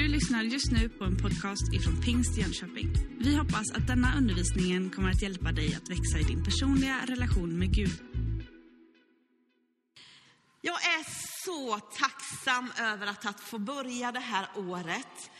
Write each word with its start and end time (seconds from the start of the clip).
Du 0.00 0.08
lyssnar 0.08 0.42
just 0.42 0.72
nu 0.72 0.88
på 0.88 1.04
en 1.04 1.16
podcast 1.16 1.72
ifrån 1.72 2.00
Pingst 2.02 2.38
Jönköping. 2.38 2.88
Vi 3.18 3.36
hoppas 3.36 3.70
att 3.70 3.86
denna 3.86 4.16
undervisning 4.16 4.90
kommer 4.90 5.10
att 5.10 5.22
hjälpa 5.22 5.52
dig 5.52 5.74
att 5.74 5.90
växa 5.90 6.18
i 6.18 6.22
din 6.22 6.44
personliga 6.44 7.06
relation 7.06 7.58
med 7.58 7.74
Gud. 7.74 8.00
Jag 10.60 10.74
är 10.74 11.04
så 11.44 11.78
tacksam 11.78 12.72
över 12.80 13.06
att, 13.06 13.26
att 13.26 13.40
få 13.40 13.58
börja 13.58 14.12
det 14.12 14.20
här 14.20 14.48
året 14.56 15.30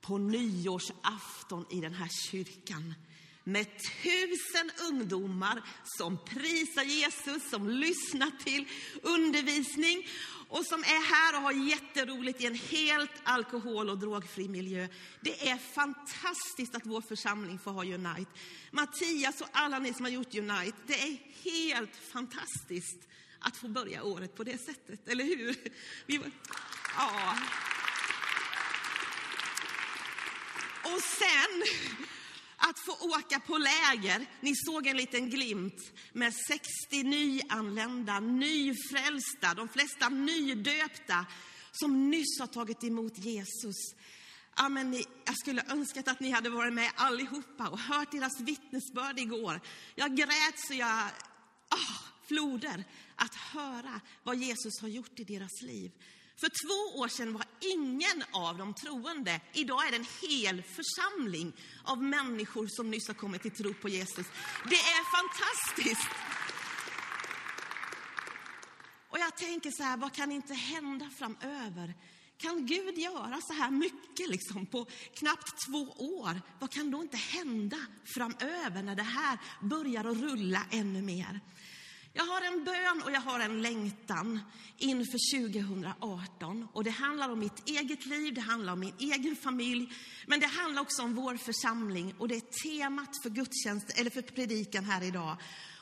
på 0.00 0.18
nyårsafton 0.18 1.66
i 1.70 1.80
den 1.80 1.94
här 1.94 2.08
kyrkan 2.30 2.94
med 3.48 3.66
tusen 4.02 4.70
ungdomar 4.88 5.62
som 5.84 6.18
prisar 6.24 6.82
Jesus, 6.82 7.50
som 7.50 7.68
lyssnar 7.68 8.30
till 8.44 8.68
undervisning 9.02 10.08
och 10.48 10.66
som 10.66 10.80
är 10.80 11.14
här 11.14 11.36
och 11.36 11.42
har 11.42 11.52
jätteroligt 11.52 12.40
i 12.40 12.46
en 12.46 12.54
helt 12.54 13.10
alkohol 13.22 13.90
och 13.90 13.98
drogfri 13.98 14.48
miljö. 14.48 14.88
Det 15.20 15.48
är 15.48 15.58
fantastiskt 15.58 16.74
att 16.74 16.86
vår 16.86 17.00
församling 17.00 17.58
får 17.58 17.70
ha 17.70 17.84
Unite. 17.84 18.30
Mattias 18.70 19.40
och 19.40 19.48
alla 19.52 19.78
ni 19.78 19.94
som 19.94 20.04
har 20.04 20.12
gjort 20.12 20.34
Unite, 20.34 20.78
det 20.86 21.02
är 21.02 21.18
helt 21.44 21.96
fantastiskt 22.12 23.08
att 23.38 23.56
få 23.56 23.68
börja 23.68 24.02
året 24.02 24.34
på 24.34 24.44
det 24.44 24.58
sättet, 24.58 25.08
eller 25.08 25.24
hur? 25.24 25.56
Vi, 26.06 26.20
ja. 26.96 27.38
Och 30.82 31.02
sen 31.02 31.62
att 32.58 32.78
få 32.78 32.92
åka 32.92 33.40
på 33.40 33.58
läger. 33.58 34.26
Ni 34.40 34.56
såg 34.56 34.86
en 34.86 34.96
liten 34.96 35.30
glimt 35.30 35.92
med 36.12 36.34
60 36.48 37.02
nyanlända, 37.02 38.20
nyfrälsta, 38.20 39.54
de 39.54 39.68
flesta 39.68 40.08
nydöpta 40.08 41.26
som 41.72 42.10
nyss 42.10 42.40
har 42.40 42.46
tagit 42.46 42.84
emot 42.84 43.18
Jesus. 43.18 43.76
Amen, 44.54 44.90
ni, 44.90 45.04
jag 45.24 45.38
skulle 45.38 45.62
önskat 45.68 46.08
att 46.08 46.20
ni 46.20 46.30
hade 46.30 46.50
varit 46.50 46.74
med 46.74 46.90
allihopa 46.96 47.68
och 47.68 47.78
hört 47.78 48.12
deras 48.12 48.40
vittnesbörd 48.40 49.18
igår. 49.18 49.60
Jag 49.94 50.16
grät 50.16 50.58
så 50.68 50.74
jag... 50.74 51.10
Oh, 51.70 52.08
floder 52.28 52.84
att 53.16 53.34
höra 53.34 54.00
vad 54.22 54.36
Jesus 54.36 54.80
har 54.80 54.88
gjort 54.88 55.20
i 55.20 55.24
deras 55.24 55.62
liv. 55.62 55.92
För 56.40 56.48
två 56.48 57.00
år 57.00 57.08
sedan 57.08 57.32
var 57.32 57.44
ingen 57.60 58.24
av 58.32 58.58
dem 58.58 58.74
troende. 58.74 59.40
Idag 59.52 59.86
är 59.86 59.90
det 59.90 59.96
en 59.96 60.30
hel 60.30 60.62
församling 60.62 61.52
av 61.84 62.02
människor 62.02 62.66
som 62.68 62.90
nyss 62.90 63.08
har 63.08 63.14
kommit 63.14 63.42
till 63.42 63.54
tro 63.54 63.74
på 63.74 63.88
Jesus. 63.88 64.26
Det 64.68 64.76
är 64.76 65.02
fantastiskt! 65.16 66.08
Och 69.08 69.18
jag 69.18 69.36
tänker 69.36 69.70
så 69.70 69.82
här, 69.82 69.96
vad 69.96 70.14
kan 70.14 70.32
inte 70.32 70.54
hända 70.54 71.10
framöver? 71.18 71.94
Kan 72.36 72.66
Gud 72.66 72.98
göra 72.98 73.40
så 73.42 73.52
här 73.52 73.70
mycket 73.70 74.28
liksom 74.28 74.66
på 74.66 74.86
knappt 75.14 75.66
två 75.66 75.92
år? 76.18 76.42
Vad 76.58 76.70
kan 76.70 76.90
då 76.90 77.02
inte 77.02 77.16
hända 77.16 77.78
framöver 78.04 78.82
när 78.82 78.94
det 78.94 79.02
här 79.02 79.38
börjar 79.62 80.04
att 80.04 80.16
rulla 80.16 80.62
ännu 80.70 81.02
mer? 81.02 81.40
Jag 82.18 82.24
har 82.24 82.40
en 82.40 82.64
bön 82.64 83.02
och 83.04 83.12
jag 83.12 83.20
har 83.20 83.40
en 83.40 83.62
längtan 83.62 84.40
inför 84.78 85.38
2018. 85.48 86.68
Och 86.72 86.84
det 86.84 86.90
handlar 86.90 87.28
om 87.28 87.38
mitt 87.38 87.68
eget 87.68 88.06
liv, 88.06 88.34
det 88.34 88.40
handlar 88.40 88.72
om 88.72 88.80
min 88.80 88.94
egen 88.98 89.36
familj, 89.36 89.92
men 90.26 90.40
det 90.40 90.46
handlar 90.46 90.82
också 90.82 91.02
om 91.02 91.14
vår 91.14 91.36
församling 91.36 92.14
och 92.18 92.28
det 92.28 92.34
är 92.34 92.78
temat 92.80 93.22
för 93.22 93.30
gudstjänst, 93.30 93.98
eller 93.98 94.10
för 94.10 94.22
predikan 94.22 94.84
här 94.84 95.02
idag. 95.02 95.36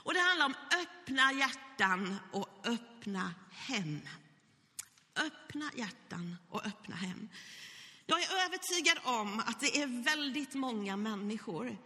Och 0.04 0.14
det 0.14 0.20
handlar 0.20 0.46
om 0.46 0.54
öppna 0.82 1.32
hjärtan 1.32 2.16
och 2.32 2.48
öppna 2.64 3.34
hem. 3.50 4.00
Öppna 5.26 5.70
hjärtan 5.74 6.36
och 6.50 6.66
öppna 6.66 6.96
hem. 6.96 7.28
Jag 8.06 8.22
är 8.22 8.44
övertygad 8.46 8.98
om 9.04 9.40
att 9.40 9.60
det 9.60 9.82
är 9.82 10.04
väldigt 10.04 10.54
många 10.54 10.96
människor 10.96 11.76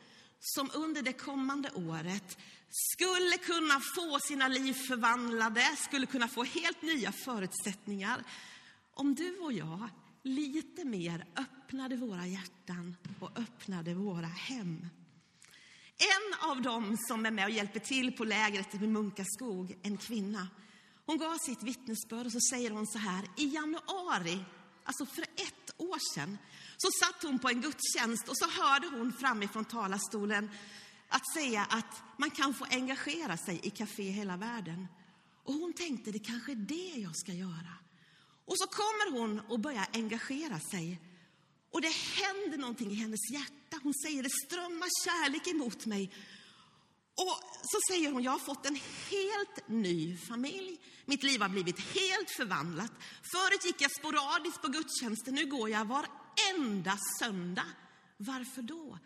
som 0.41 0.71
under 0.75 1.03
det 1.03 1.13
kommande 1.13 1.71
året 1.71 2.39
skulle 2.71 3.37
kunna 3.39 3.81
få 3.97 4.19
sina 4.21 4.49
liv 4.49 4.73
förvandlade, 4.73 5.77
skulle 5.77 6.07
kunna 6.07 6.29
få 6.29 6.45
helt 6.45 6.83
nya 6.83 7.13
förutsättningar 7.13 8.25
om 8.95 9.15
du 9.15 9.39
och 9.39 9.53
jag 9.53 9.89
lite 10.23 10.85
mer 10.85 11.27
öppnade 11.37 11.97
våra 11.97 12.27
hjärtan 12.27 12.97
och 13.21 13.39
öppnade 13.39 13.95
våra 13.95 14.27
hem. 14.27 14.87
En 15.99 16.51
av 16.51 16.63
dem 16.63 16.97
som 17.09 17.27
är 17.27 17.31
med 17.31 17.45
och 17.45 17.51
hjälper 17.51 17.81
till 17.81 18.13
på 18.13 18.25
lägret 18.25 18.75
i 18.75 18.79
Munkaskog, 18.79 19.79
en 19.83 19.97
kvinna, 19.97 20.49
hon 21.07 21.19
gav 21.19 21.39
sitt 21.39 21.63
vittnesbörd 21.63 22.27
och 22.27 22.33
så 22.33 22.41
säger 22.41 22.71
hon 22.71 22.87
så 22.87 22.99
här, 22.99 23.25
i 23.37 23.55
januari, 23.55 24.45
alltså 24.85 25.07
för 25.07 25.23
ett 25.23 25.60
år 25.81 26.15
sedan, 26.15 26.39
så 26.77 26.89
satt 27.05 27.23
hon 27.23 27.39
på 27.39 27.49
en 27.49 27.61
gudstjänst 27.61 28.29
och 28.29 28.39
så 28.39 28.49
hörde 28.51 28.87
hon 28.87 29.13
framifrån 29.13 29.65
talarstolen 29.65 30.51
att 31.09 31.33
säga 31.35 31.67
att 31.71 32.03
man 32.17 32.31
kan 32.31 32.55
få 32.55 32.67
engagera 32.71 33.37
sig 33.37 33.61
i 33.63 33.71
Café 33.71 34.11
hela 34.11 34.37
världen. 34.37 34.89
Och 35.45 35.55
hon 35.55 35.73
tänkte, 35.73 36.11
det 36.11 36.19
kanske 36.19 36.53
är 36.53 36.57
det 36.57 37.01
jag 37.01 37.17
ska 37.17 37.33
göra. 37.33 37.75
Och 38.45 38.59
så 38.59 38.67
kommer 38.67 39.19
hon 39.19 39.41
och 39.41 39.61
börjar 39.61 39.87
engagera 39.93 40.61
sig. 40.61 41.01
Och 41.71 41.81
det 41.81 41.95
händer 41.95 42.59
någonting 42.59 42.91
i 42.91 42.95
hennes 42.95 43.31
hjärta. 43.33 43.81
Hon 43.83 43.95
säger, 43.95 44.23
det 44.23 44.31
strömmar 44.47 44.89
kärlek 45.05 45.47
emot 45.47 45.87
mig. 45.87 46.13
Och 47.21 47.37
så 47.63 47.79
säger 47.91 48.13
hon, 48.13 48.23
jag 48.23 48.33
har 48.33 48.39
fått 48.39 48.67
en 48.67 48.79
helt 49.11 49.69
ny 49.69 50.17
familj. 50.17 50.81
Mitt 51.05 51.23
liv 51.23 51.41
har 51.41 51.49
blivit 51.49 51.81
helt 51.81 52.31
förvandlat. 52.37 52.93
Förut 53.33 53.65
gick 53.65 53.81
jag 53.81 53.91
sporadiskt 53.91 54.63
på 54.63 54.69
gudstjänster, 54.69 55.33
nu 55.33 55.47
går 55.47 55.71
jag 55.71 55.85
varenda 55.85 56.99
söndag. 57.19 57.67
Varför 58.17 58.63
då? 58.63 58.99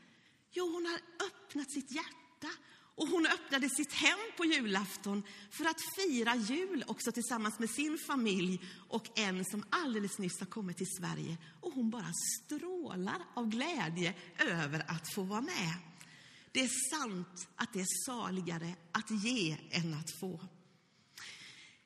Jo, 0.53 0.73
hon 0.73 0.87
har 0.87 1.01
öppnat 1.27 1.71
sitt 1.71 1.93
hjärta 1.93 2.51
och 2.97 3.09
hon 3.09 3.27
öppnade 3.27 3.69
sitt 3.69 3.93
hem 3.93 4.19
på 4.37 4.45
julafton 4.45 5.23
för 5.51 5.65
att 5.65 5.81
fira 5.97 6.35
jul 6.35 6.85
också 6.87 7.13
tillsammans 7.13 7.59
med 7.59 7.71
sin 7.71 7.99
familj 7.99 8.61
och 8.89 9.19
en 9.19 9.45
som 9.45 9.65
alldeles 9.71 10.19
nyss 10.19 10.41
har 10.41 10.47
kommit 10.47 10.77
till 10.77 10.95
Sverige. 10.99 11.37
Och 11.61 11.73
hon 11.73 11.91
bara 11.91 12.13
strålar 12.13 13.19
av 13.35 13.49
glädje 13.49 14.15
över 14.39 14.85
att 14.89 15.15
få 15.15 15.23
vara 15.23 15.41
med. 15.41 15.75
Det 16.55 16.61
är 16.61 16.91
sant 16.91 17.49
att 17.57 17.73
det 17.73 17.81
är 17.81 18.05
saligare 18.07 18.77
att 18.93 19.11
ge 19.11 19.57
än 19.71 19.95
att 19.95 20.21
få. 20.21 20.41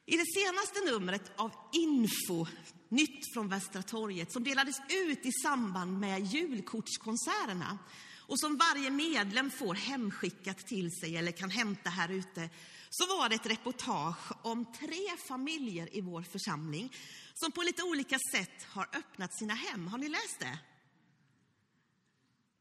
I 0.07 0.17
det 0.17 0.27
senaste 0.35 0.81
numret 0.93 1.33
av 1.37 1.51
Info, 1.73 2.47
Nytt 2.89 3.33
från 3.35 3.49
Västra 3.49 3.83
torget, 3.83 4.33
som 4.33 4.45
delades 4.45 4.77
ut 4.89 5.27
i 5.27 5.33
samband 5.43 6.01
med 6.01 6.27
julkortskonserterna 6.27 7.79
och 8.17 8.41
som 8.41 8.57
varje 8.57 8.91
medlem 8.91 9.51
får 9.51 9.75
hemskickat 9.75 10.59
till 10.59 10.91
sig 11.01 11.17
eller 11.17 11.33
kan 11.33 11.51
hämta 11.51 11.91
här 11.91 12.09
ute, 12.09 12.51
så 12.91 13.07
var 13.07 13.29
det 13.29 13.35
ett 13.35 13.47
reportage 13.47 14.33
om 14.43 14.73
tre 14.73 15.17
familjer 15.29 15.97
i 15.97 16.01
vår 16.01 16.23
församling 16.23 16.93
som 17.35 17.53
på 17.53 17.63
lite 17.63 17.83
olika 17.83 18.19
sätt 18.35 18.63
har 18.65 18.89
öppnat 18.93 19.39
sina 19.39 19.55
hem. 19.55 19.87
Har 19.87 19.99
ni 19.99 20.09
läst 20.09 20.39
det? 20.39 20.59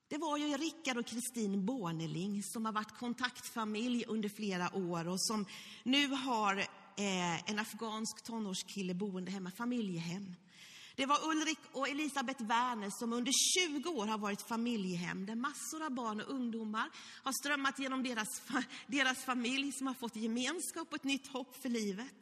Det 0.09 0.17
var 0.17 0.37
ju 0.37 0.57
Rickard 0.57 0.97
och 0.97 1.05
Kristin 1.05 1.65
Borneling 1.65 2.43
som 2.43 2.65
har 2.65 2.71
varit 2.73 2.97
kontaktfamilj 2.97 4.05
under 4.07 4.29
flera 4.29 4.75
år 4.75 5.07
och 5.07 5.21
som 5.21 5.45
nu 5.83 6.07
har 6.07 6.57
eh, 6.57 7.49
en 7.49 7.59
afghansk 7.59 8.23
tonårskille 8.23 8.93
boende 8.93 9.31
hemma, 9.31 9.51
familjehem. 9.51 10.35
Det 10.95 11.05
var 11.05 11.29
Ulrik 11.29 11.59
och 11.71 11.89
Elisabeth 11.89 12.43
Werner 12.43 12.89
som 12.89 13.13
under 13.13 13.31
20 13.69 13.89
år 13.89 14.05
har 14.05 14.17
varit 14.17 14.41
familjehem 14.41 15.25
där 15.25 15.35
massor 15.35 15.85
av 15.85 15.91
barn 15.91 16.21
och 16.21 16.33
ungdomar 16.33 16.89
har 17.23 17.31
strömmat 17.31 17.79
genom 17.79 18.03
deras, 18.03 18.41
deras 18.87 19.25
familj 19.25 19.71
som 19.71 19.87
har 19.87 19.93
fått 19.93 20.15
gemenskap 20.15 20.87
och 20.89 20.95
ett 20.95 21.03
nytt 21.03 21.27
hopp 21.27 21.55
för 21.61 21.69
livet. 21.69 22.15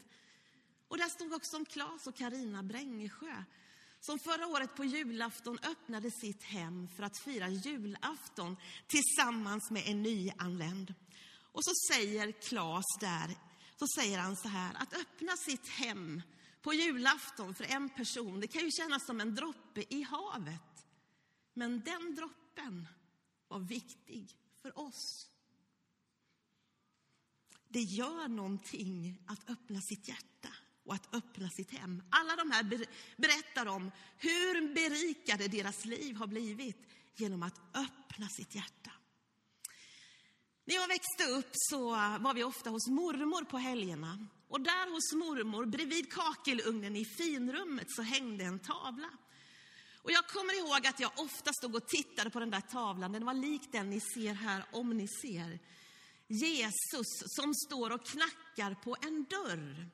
Och 0.88 0.98
där 0.98 1.10
stod 1.10 1.34
också 1.34 1.58
om 1.58 1.66
Claes 1.66 2.08
och 2.08 2.16
Karina 2.16 2.64
Brängesjö 2.64 3.44
som 4.06 4.20
förra 4.20 4.48
året 4.48 4.76
på 4.76 4.86
julafton 4.86 5.60
öppnade 5.60 6.12
sitt 6.12 6.44
hem 6.44 6.88
för 6.96 7.04
att 7.04 7.18
fira 7.18 7.50
julafton 7.50 8.58
tillsammans 8.88 9.72
med 9.72 9.84
en 9.86 10.02
nyanländ. 10.02 10.94
Och 11.52 11.66
så 11.66 11.72
säger 11.94 12.32
Claes 12.32 12.86
där, 13.00 13.36
så 13.80 13.88
säger 13.88 14.20
han 14.20 14.36
så 14.36 14.48
här, 14.48 14.76
att 14.76 14.94
öppna 14.94 15.38
sitt 15.38 15.68
hem 15.68 16.22
på 16.62 16.74
julafton 16.74 17.56
för 17.56 17.64
en 17.64 17.90
person, 17.90 18.40
det 18.40 18.48
kan 18.48 18.62
ju 18.62 18.72
kännas 18.72 19.06
som 19.06 19.22
en 19.22 19.36
droppe 19.36 19.84
i 19.90 20.02
havet. 20.02 20.86
Men 21.54 21.82
den 21.82 22.16
droppen 22.16 22.88
var 23.48 23.60
viktig 23.60 24.38
för 24.62 24.80
oss. 24.80 25.30
Det 27.68 27.82
gör 27.82 28.28
någonting 28.28 29.22
att 29.28 29.50
öppna 29.50 29.82
sitt 29.82 30.08
hjärta 30.08 30.50
och 30.86 30.94
att 30.94 31.16
öppna 31.16 31.50
sitt 31.50 31.72
hem. 31.72 32.04
Alla 32.10 32.36
de 32.36 32.52
här 32.52 32.64
berättar 33.18 33.66
om 33.66 33.92
hur 34.18 34.74
berikade 34.74 35.48
deras 35.48 35.86
liv 35.86 36.16
har 36.16 36.28
blivit 36.28 36.78
genom 37.16 37.44
att 37.44 37.60
öppna 37.74 38.30
sitt 38.30 38.56
hjärta. 38.56 38.92
När 40.66 40.76
jag 40.76 40.88
växte 40.88 41.26
upp 41.26 41.50
så 41.52 41.90
var 42.20 42.34
vi 42.34 42.44
ofta 42.44 42.70
hos 42.70 42.88
mormor 42.88 43.46
på 43.46 43.58
helgerna. 43.58 44.28
Och 44.48 44.62
där 44.62 44.92
hos 44.92 45.14
mormor, 45.14 45.66
bredvid 45.66 46.12
kakelugnen 46.12 46.96
i 46.96 47.06
finrummet, 47.06 47.88
så 47.92 48.02
hängde 48.02 48.44
en 48.44 48.60
tavla. 48.60 49.10
Och 50.02 50.12
jag 50.12 50.28
kommer 50.28 50.58
ihåg 50.58 50.88
att 50.88 51.00
jag 51.00 51.12
ofta 51.16 51.54
stod 51.54 51.76
och 51.76 51.88
tittade 51.88 52.30
på 52.30 52.40
den 52.40 52.50
där 52.50 52.62
tavlan. 52.62 53.12
Den 53.12 53.26
var 53.26 53.34
lik 53.34 53.72
den 53.72 53.90
ni 53.90 54.00
ser 54.00 54.34
här, 54.34 54.66
om 54.72 54.90
ni 54.90 55.08
ser. 55.08 55.60
Jesus 56.28 57.08
som 57.26 57.54
står 57.54 57.92
och 57.92 58.06
knackar 58.06 58.76
på 58.76 58.96
en 59.02 59.24
dörr. 59.24 59.90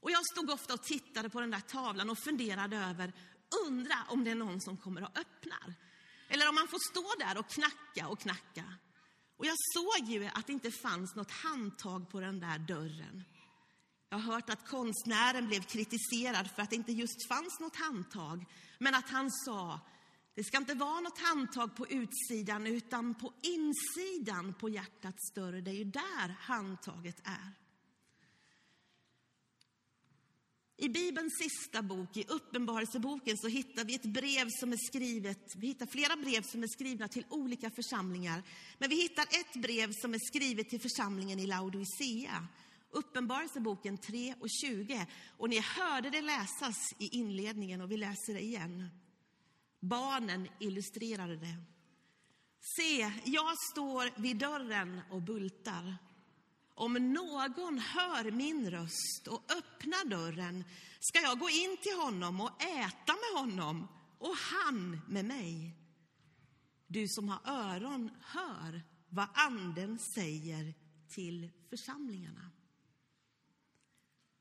Och 0.00 0.10
jag 0.10 0.26
stod 0.26 0.50
ofta 0.50 0.74
och 0.74 0.82
tittade 0.82 1.30
på 1.30 1.40
den 1.40 1.50
där 1.50 1.60
tavlan 1.60 2.10
och 2.10 2.18
funderade 2.18 2.76
över, 2.76 3.12
undra 3.66 3.96
om 4.08 4.24
det 4.24 4.30
är 4.30 4.34
någon 4.34 4.60
som 4.60 4.76
kommer 4.76 5.02
och 5.02 5.18
öppnar. 5.18 5.74
Eller 6.28 6.48
om 6.48 6.54
man 6.54 6.68
får 6.68 6.90
stå 6.90 7.24
där 7.24 7.38
och 7.38 7.48
knacka 7.48 8.08
och 8.08 8.20
knacka. 8.20 8.64
Och 9.36 9.46
jag 9.46 9.56
såg 9.74 10.08
ju 10.08 10.26
att 10.26 10.46
det 10.46 10.52
inte 10.52 10.70
fanns 10.70 11.14
något 11.14 11.30
handtag 11.30 12.10
på 12.10 12.20
den 12.20 12.40
där 12.40 12.58
dörren. 12.58 13.24
Jag 14.08 14.18
har 14.18 14.32
hört 14.32 14.50
att 14.50 14.68
konstnären 14.68 15.48
blev 15.48 15.62
kritiserad 15.62 16.50
för 16.50 16.62
att 16.62 16.70
det 16.70 16.76
inte 16.76 16.92
just 16.92 17.28
fanns 17.28 17.60
något 17.60 17.76
handtag. 17.76 18.44
Men 18.78 18.94
att 18.94 19.10
han 19.10 19.30
sa, 19.30 19.80
det 20.34 20.44
ska 20.44 20.56
inte 20.56 20.74
vara 20.74 21.00
något 21.00 21.18
handtag 21.18 21.76
på 21.76 21.86
utsidan 21.88 22.66
utan 22.66 23.14
på 23.14 23.32
insidan 23.42 24.54
på 24.54 24.68
hjärtats 24.68 25.32
dörr. 25.34 25.52
Det 25.52 25.70
är 25.70 25.74
ju 25.74 25.84
där 25.84 26.36
handtaget 26.40 27.20
är. 27.24 27.54
I 30.82 30.88
Bibelns 30.88 31.38
sista 31.38 31.82
bok, 31.82 32.16
i 32.16 32.24
Uppenbarelseboken, 32.28 33.36
så 33.36 33.48
hittar 33.48 33.84
vi 33.84 33.94
ett 33.94 34.02
brev 34.02 34.48
som 34.50 34.72
är 34.72 34.76
skrivet, 34.76 35.54
vi 35.56 35.66
hittar 35.66 35.86
flera 35.86 36.16
brev 36.16 36.42
som 36.42 36.62
är 36.62 36.66
skrivna 36.66 37.08
till 37.08 37.24
olika 37.28 37.70
församlingar. 37.70 38.42
Men 38.78 38.90
vi 38.90 39.02
hittar 39.02 39.22
ett 39.22 39.62
brev 39.62 39.92
som 39.92 40.14
är 40.14 40.18
skrivet 40.18 40.68
till 40.68 40.80
församlingen 40.80 41.38
i 41.38 41.46
Laodicea. 41.46 42.46
Uppenbarelseboken 42.90 43.98
3 43.98 44.34
och 44.40 44.48
20. 44.50 45.06
Och 45.36 45.48
ni 45.48 45.60
hörde 45.60 46.10
det 46.10 46.20
läsas 46.22 46.76
i 46.98 47.08
inledningen 47.18 47.80
och 47.80 47.90
vi 47.90 47.96
läser 47.96 48.34
det 48.34 48.40
igen. 48.40 48.88
Barnen 49.80 50.48
illustrerade 50.60 51.36
det. 51.36 51.56
Se, 52.76 53.12
jag 53.24 53.58
står 53.72 54.20
vid 54.20 54.36
dörren 54.36 55.00
och 55.10 55.22
bultar. 55.22 55.96
Om 56.80 56.92
någon 56.92 57.78
hör 57.78 58.30
min 58.30 58.70
röst 58.70 59.26
och 59.28 59.52
öppnar 59.58 60.08
dörren 60.08 60.64
ska 61.00 61.20
jag 61.20 61.38
gå 61.38 61.48
in 61.48 61.76
till 61.82 61.96
honom 61.96 62.40
och 62.40 62.62
äta 62.62 63.12
med 63.12 63.40
honom 63.40 63.88
och 64.18 64.36
han 64.36 65.00
med 65.08 65.24
mig. 65.24 65.76
Du 66.86 67.08
som 67.08 67.28
har 67.28 67.40
öron, 67.44 68.10
hör 68.20 68.82
vad 69.08 69.28
Anden 69.34 69.98
säger 70.14 70.74
till 71.08 71.50
församlingarna. 71.70 72.50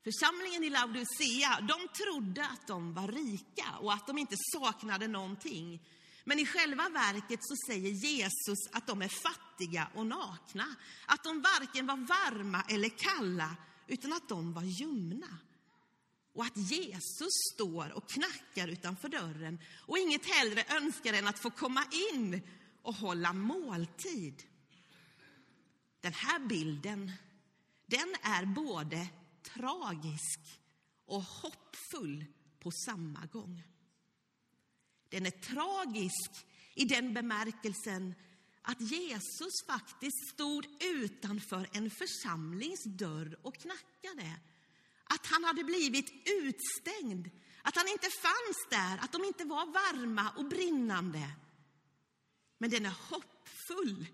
Församlingen 0.04 0.64
i 0.64 0.70
Laodicea, 0.70 1.62
de 1.62 1.88
trodde 2.04 2.48
att 2.48 2.68
de 2.68 2.94
var 2.94 3.08
rika 3.08 3.78
och 3.82 3.94
att 3.94 4.08
de 4.08 4.18
inte 4.18 4.36
saknade 4.54 5.08
någonting. 5.08 5.88
Men 6.24 6.40
i 6.40 6.46
själva 6.46 6.90
verket 6.90 7.40
så 7.42 7.56
säger 7.68 7.92
Jesus 7.92 8.60
att 8.72 8.88
de 8.88 9.02
är 9.02 9.08
fattiga 9.08 9.90
och 9.96 10.06
nakna. 10.06 10.76
Att 11.06 11.24
de 11.24 11.42
varken 11.42 11.88
var 11.88 11.98
varma 11.98 12.64
eller 12.70 12.90
kalla, 12.90 13.56
utan 13.88 14.14
att 14.14 14.30
de 14.30 14.54
var 14.54 14.64
ljumna. 14.64 15.38
Och 16.34 16.46
att 16.46 16.58
Jesus 16.58 17.34
står 17.54 17.92
och 17.92 18.10
knackar 18.10 18.68
utanför 18.68 19.10
dörren 19.10 19.60
och 19.88 19.98
inget 19.98 20.26
hellre 20.26 20.64
önskar 20.70 21.14
än 21.14 21.28
att 21.28 21.40
få 21.40 21.50
komma 21.50 21.86
in 22.14 22.42
och 22.82 22.96
hålla 22.96 23.34
måltid. 23.34 24.44
Den 26.02 26.14
här 26.14 26.40
bilden, 26.40 27.12
den 27.86 28.16
är 28.22 28.46
både 28.46 29.08
tragisk 29.44 30.40
och 31.06 31.24
hoppfull 31.24 32.26
på 32.60 32.72
samma 32.72 33.26
gång. 33.26 33.64
Den 35.10 35.26
är 35.26 35.32
tragisk 35.32 36.46
i 36.76 36.86
den 36.86 37.14
bemärkelsen 37.14 38.16
att 38.62 38.82
Jesus 38.82 39.54
faktiskt 39.68 40.30
stod 40.34 40.66
utanför 40.80 41.70
en 41.72 41.90
församlingsdörr 41.90 43.40
och 43.42 43.56
knackade. 43.56 44.40
Att 45.04 45.26
han 45.26 45.44
hade 45.44 45.64
blivit 45.64 46.12
utstängd, 46.26 47.30
att 47.62 47.76
han 47.76 47.88
inte 47.88 48.10
fanns 48.10 48.68
där, 48.70 48.98
att 48.98 49.12
de 49.12 49.24
inte 49.24 49.46
var 49.46 49.66
varma 49.66 50.30
och 50.38 50.46
brinnande. 50.46 51.32
Men 52.58 52.70
den 52.70 52.86
är 52.86 52.96
hoppfull 53.10 54.08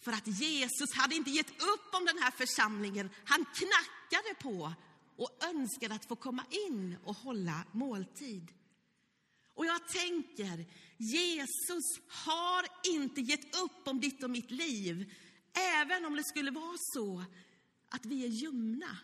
för 0.00 0.12
att 0.12 0.26
Jesus 0.26 0.94
hade 0.94 1.14
inte 1.14 1.30
gett 1.30 1.50
upp 1.50 1.94
om 1.94 2.04
den 2.04 2.18
här 2.18 2.30
församlingen. 2.30 3.10
Han 3.24 3.44
knackade 3.44 4.34
på 4.40 4.72
och 5.16 5.44
önskade 5.44 5.94
att 5.94 6.04
få 6.04 6.16
komma 6.16 6.44
in 6.50 6.96
och 7.04 7.16
hålla 7.16 7.64
måltid. 7.72 8.52
Och 9.60 9.66
jag 9.66 9.88
tänker, 9.88 10.66
Jesus 10.96 11.84
har 12.08 12.66
inte 12.94 13.20
gett 13.20 13.56
upp 13.56 13.88
om 13.88 14.00
ditt 14.00 14.22
och 14.22 14.30
mitt 14.30 14.50
liv. 14.50 15.12
Även 15.80 16.04
om 16.04 16.16
det 16.16 16.24
skulle 16.24 16.50
vara 16.50 16.76
så 16.78 17.24
att 17.88 18.06
vi 18.06 18.24
är 18.24 18.28
ljumna. 18.28 18.98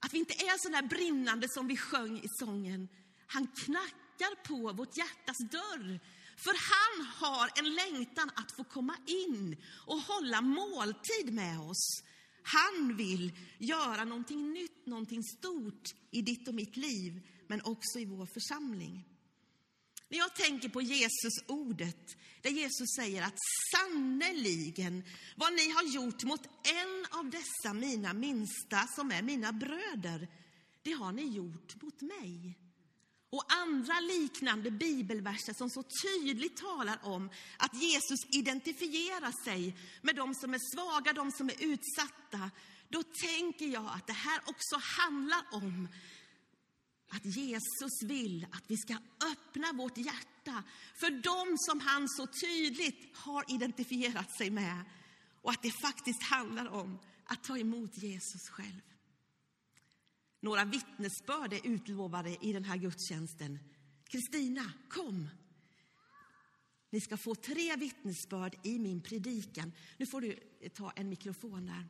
Att 0.00 0.14
vi 0.14 0.18
inte 0.18 0.34
är 0.34 0.58
så 0.58 0.68
där 0.68 0.88
brinnande 0.88 1.48
som 1.48 1.66
vi 1.66 1.76
sjöng 1.76 2.18
i 2.18 2.28
sången. 2.28 2.88
Han 3.26 3.46
knackar 3.46 4.42
på 4.44 4.72
vårt 4.72 4.96
hjärtas 4.96 5.38
dörr. 5.38 6.00
För 6.36 6.54
han 6.72 7.06
har 7.06 7.50
en 7.58 7.74
längtan 7.74 8.30
att 8.34 8.56
få 8.56 8.64
komma 8.64 8.96
in 9.06 9.56
och 9.86 9.98
hålla 9.98 10.40
måltid 10.40 11.34
med 11.34 11.60
oss. 11.60 12.02
Han 12.42 12.96
vill 12.96 13.32
göra 13.58 14.04
någonting 14.04 14.52
nytt, 14.52 14.86
någonting 14.86 15.22
stort 15.22 15.94
i 16.10 16.22
ditt 16.22 16.48
och 16.48 16.54
mitt 16.54 16.76
liv, 16.76 17.28
men 17.46 17.62
också 17.62 17.98
i 17.98 18.04
vår 18.04 18.26
församling. 18.26 19.13
När 20.14 20.18
jag 20.18 20.34
tänker 20.34 20.68
på 20.68 20.80
Jesus 20.80 21.32
ordet, 21.46 22.16
där 22.42 22.50
Jesus 22.50 22.94
säger 22.96 23.22
att 23.22 23.38
sannerligen, 23.72 25.04
vad 25.36 25.52
ni 25.52 25.70
har 25.70 25.82
gjort 25.82 26.24
mot 26.24 26.46
en 26.64 27.18
av 27.18 27.30
dessa 27.30 27.72
mina 27.74 28.12
minsta 28.12 28.86
som 28.96 29.10
är 29.12 29.22
mina 29.22 29.52
bröder, 29.52 30.28
det 30.82 30.92
har 30.92 31.12
ni 31.12 31.22
gjort 31.22 31.82
mot 31.82 32.00
mig. 32.00 32.58
Och 33.30 33.44
andra 33.48 34.00
liknande 34.00 34.70
bibelverser 34.70 35.52
som 35.52 35.70
så 35.70 35.84
tydligt 36.02 36.56
talar 36.56 36.98
om 37.02 37.30
att 37.58 37.82
Jesus 37.82 38.20
identifierar 38.36 39.44
sig 39.44 39.76
med 40.02 40.16
de 40.16 40.34
som 40.34 40.54
är 40.54 40.74
svaga, 40.74 41.12
de 41.12 41.32
som 41.32 41.48
är 41.48 41.64
utsatta. 41.64 42.50
Då 42.88 43.02
tänker 43.02 43.66
jag 43.66 43.86
att 43.86 44.06
det 44.06 44.12
här 44.12 44.40
också 44.46 44.76
handlar 44.98 45.42
om 45.52 45.88
att 47.16 47.24
Jesus 47.24 48.02
vill 48.02 48.46
att 48.50 48.64
vi 48.66 48.76
ska 48.76 48.96
öppna 49.32 49.72
vårt 49.72 49.98
hjärta 49.98 50.64
för 50.94 51.10
dem 51.10 51.54
som 51.58 51.80
han 51.80 52.08
så 52.08 52.26
tydligt 52.26 53.16
har 53.16 53.54
identifierat 53.54 54.36
sig 54.36 54.50
med. 54.50 54.84
Och 55.42 55.50
att 55.50 55.62
det 55.62 55.70
faktiskt 55.70 56.22
handlar 56.22 56.68
om 56.68 56.98
att 57.24 57.44
ta 57.44 57.58
emot 57.58 57.98
Jesus 57.98 58.48
själv. 58.50 58.80
Några 60.40 60.64
vittnesbörd 60.64 61.52
är 61.52 61.66
utlovade 61.66 62.36
i 62.40 62.52
den 62.52 62.64
här 62.64 62.76
gudstjänsten. 62.76 63.58
Kristina, 64.04 64.72
kom! 64.88 65.28
Ni 66.90 67.00
ska 67.00 67.16
få 67.16 67.34
tre 67.34 67.76
vittnesbörd 67.76 68.56
i 68.62 68.78
min 68.78 69.02
predikan. 69.02 69.72
Nu 69.96 70.06
får 70.06 70.20
du 70.20 70.38
ta 70.74 70.90
en 70.90 71.08
mikrofon 71.08 71.66
där. 71.66 71.88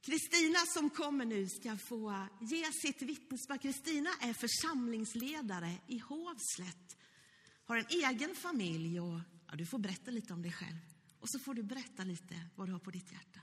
Kristina 0.00 0.58
som 0.58 0.90
kommer 0.90 1.24
nu 1.24 1.48
ska 1.48 1.76
få 1.76 2.26
ge 2.40 2.72
sitt 2.72 3.02
vittnesbörd. 3.02 3.62
Kristina 3.62 4.10
är 4.20 4.32
församlingsledare 4.32 5.74
i 5.86 5.98
Hovslätt. 5.98 6.96
Har 7.64 7.76
en 7.76 7.86
egen 7.88 8.34
familj 8.34 9.00
och 9.00 9.20
ja, 9.50 9.56
du 9.56 9.66
får 9.66 9.78
berätta 9.78 10.10
lite 10.10 10.32
om 10.32 10.42
dig 10.42 10.52
själv. 10.52 10.78
Och 11.20 11.30
så 11.30 11.38
får 11.38 11.54
du 11.54 11.62
berätta 11.62 12.04
lite 12.04 12.34
vad 12.56 12.68
du 12.68 12.72
har 12.72 12.78
på 12.78 12.90
ditt 12.90 13.12
hjärta. 13.12 13.40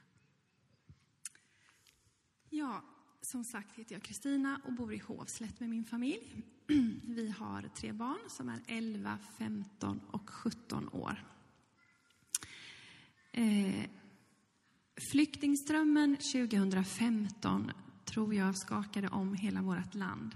Ja, 2.50 2.84
som 3.22 3.44
sagt 3.44 3.76
heter 3.76 3.96
jag 3.96 4.04
Kristina 4.04 4.62
och 4.66 4.74
bor 4.74 4.94
i 4.94 4.98
Hovslätt 4.98 5.60
med 5.60 5.70
min 5.70 5.86
familj. 5.86 6.44
Vi 7.04 7.30
har 7.30 7.70
tre 7.76 7.92
barn 7.92 8.30
som 8.30 8.50
är 8.50 8.64
11, 8.68 9.20
15 9.38 10.02
och 10.12 10.30
17 10.30 10.90
år. 10.90 11.26
Eh, 13.32 13.86
Flyktingströmmen 15.12 16.18
2015 16.18 17.72
tror 18.06 18.34
jag 18.34 18.58
skakade 18.58 19.08
om 19.08 19.34
hela 19.34 19.62
vårt 19.62 19.96
land. 19.96 20.36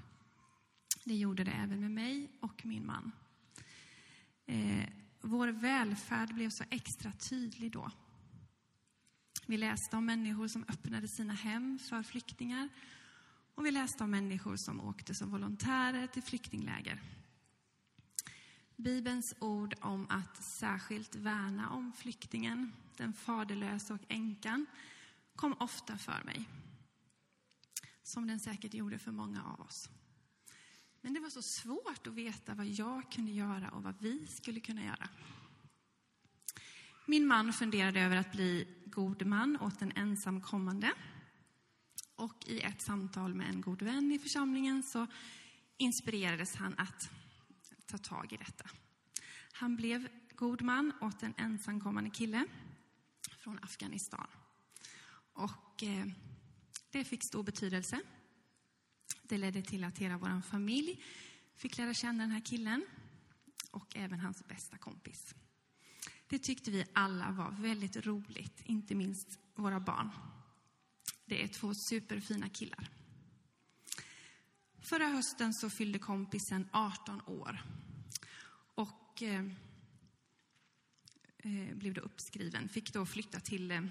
Det 1.04 1.14
gjorde 1.14 1.44
det 1.44 1.52
även 1.52 1.80
med 1.80 1.92
mig 1.92 2.32
och 2.40 2.66
min 2.66 2.86
man. 2.86 3.12
Eh, 4.46 4.90
vår 5.22 5.48
välfärd 5.48 6.34
blev 6.34 6.50
så 6.50 6.64
extra 6.70 7.12
tydlig 7.12 7.72
då. 7.72 7.92
Vi 9.46 9.58
läste 9.58 9.96
om 9.96 10.06
människor 10.06 10.48
som 10.48 10.66
öppnade 10.68 11.08
sina 11.08 11.34
hem 11.34 11.80
för 11.80 12.04
flyktingar 12.04 12.70
och 13.56 13.66
vi 13.66 13.72
läste 13.72 14.04
om 14.04 14.12
människor 14.12 14.56
som 14.58 14.82
åkte 14.82 15.16
som 15.16 15.32
volontärer 15.32 16.08
till 16.08 16.24
flyktingläger. 16.24 17.02
Bibelns 18.80 19.36
ord 19.40 19.76
om 19.82 20.08
att 20.10 20.44
särskilt 20.44 21.16
värna 21.16 21.70
om 21.70 21.94
flyktingen, 21.94 22.74
den 22.98 23.14
faderlösa 23.14 23.94
och 23.94 24.00
änkan, 24.08 24.66
kom 25.36 25.54
ofta 25.54 25.98
för 25.98 26.24
mig. 26.26 26.50
Som 28.04 28.28
den 28.28 28.40
säkert 28.40 28.74
gjorde 28.74 29.00
för 29.00 29.12
många 29.12 29.44
av 29.44 29.62
oss. 29.62 29.90
Men 31.02 31.14
det 31.14 31.20
var 31.20 31.30
så 31.30 31.42
svårt 31.42 32.08
att 32.08 32.14
veta 32.14 32.54
vad 32.54 32.66
jag 32.66 33.12
kunde 33.12 33.32
göra 33.32 33.70
och 33.70 33.84
vad 33.84 34.02
vi 34.02 34.28
skulle 34.28 34.60
kunna 34.60 34.84
göra. 34.84 35.10
Min 37.06 37.28
man 37.28 37.54
funderade 37.54 38.02
över 38.02 38.18
att 38.18 38.32
bli 38.32 38.68
god 38.86 39.26
man 39.26 39.58
åt 39.62 39.82
en 39.82 39.92
ensamkommande. 39.92 40.92
Och 42.16 42.44
i 42.48 42.62
ett 42.62 42.82
samtal 42.82 43.34
med 43.34 43.50
en 43.50 43.62
god 43.62 43.82
vän 43.82 44.12
i 44.12 44.20
församlingen 44.20 44.84
så 44.84 45.08
inspirerades 45.78 46.56
han 46.56 46.76
att 46.78 47.12
ta 47.90 47.98
tag 47.98 48.34
i 48.34 48.38
detta. 48.38 48.70
Han 49.52 49.76
blev 49.76 50.08
god 50.36 50.62
man 50.62 50.94
åt 51.02 51.24
en 51.24 51.34
ensamkommande 51.38 52.10
kille 52.10 52.46
från 53.38 53.60
Afghanistan. 53.62 54.28
Och 55.34 55.84
eh, 55.84 56.06
det 56.92 57.04
fick 57.04 57.24
stor 57.24 57.44
betydelse. 57.44 58.02
Det 59.24 59.38
ledde 59.38 59.62
till 59.62 59.84
att 59.84 59.98
hela 59.98 60.18
vår 60.18 60.42
familj 60.42 61.04
fick 61.56 61.78
lära 61.78 61.94
känna 61.94 62.24
den 62.24 62.32
här 62.32 62.46
killen 62.46 62.86
och 63.72 63.96
även 63.96 64.20
hans 64.20 64.48
bästa 64.48 64.78
kompis. 64.78 65.36
Det 66.28 66.40
tyckte 66.40 66.72
vi 66.72 66.86
alla 66.94 67.32
var 67.32 67.52
väldigt 67.52 68.06
roligt, 68.06 68.62
inte 68.66 68.96
minst 68.96 69.40
våra 69.56 69.80
barn. 69.80 70.10
Det 71.26 71.44
är 71.44 71.48
två 71.48 71.74
superfina 71.74 72.50
killar. 72.50 72.90
Förra 74.82 75.08
hösten 75.08 75.54
så 75.54 75.70
fyllde 75.70 76.00
kompisen 76.00 76.70
18 76.72 77.22
år 77.26 77.64
och 78.76 79.24
eh, 79.24 79.46
eh, 81.38 81.76
blev 81.76 81.94
då 81.94 82.02
uppskriven. 82.02 82.70
Fick 82.70 82.94
då 82.94 83.06
flytta 83.06 83.40
till 83.40 83.72
eh, 83.72 83.84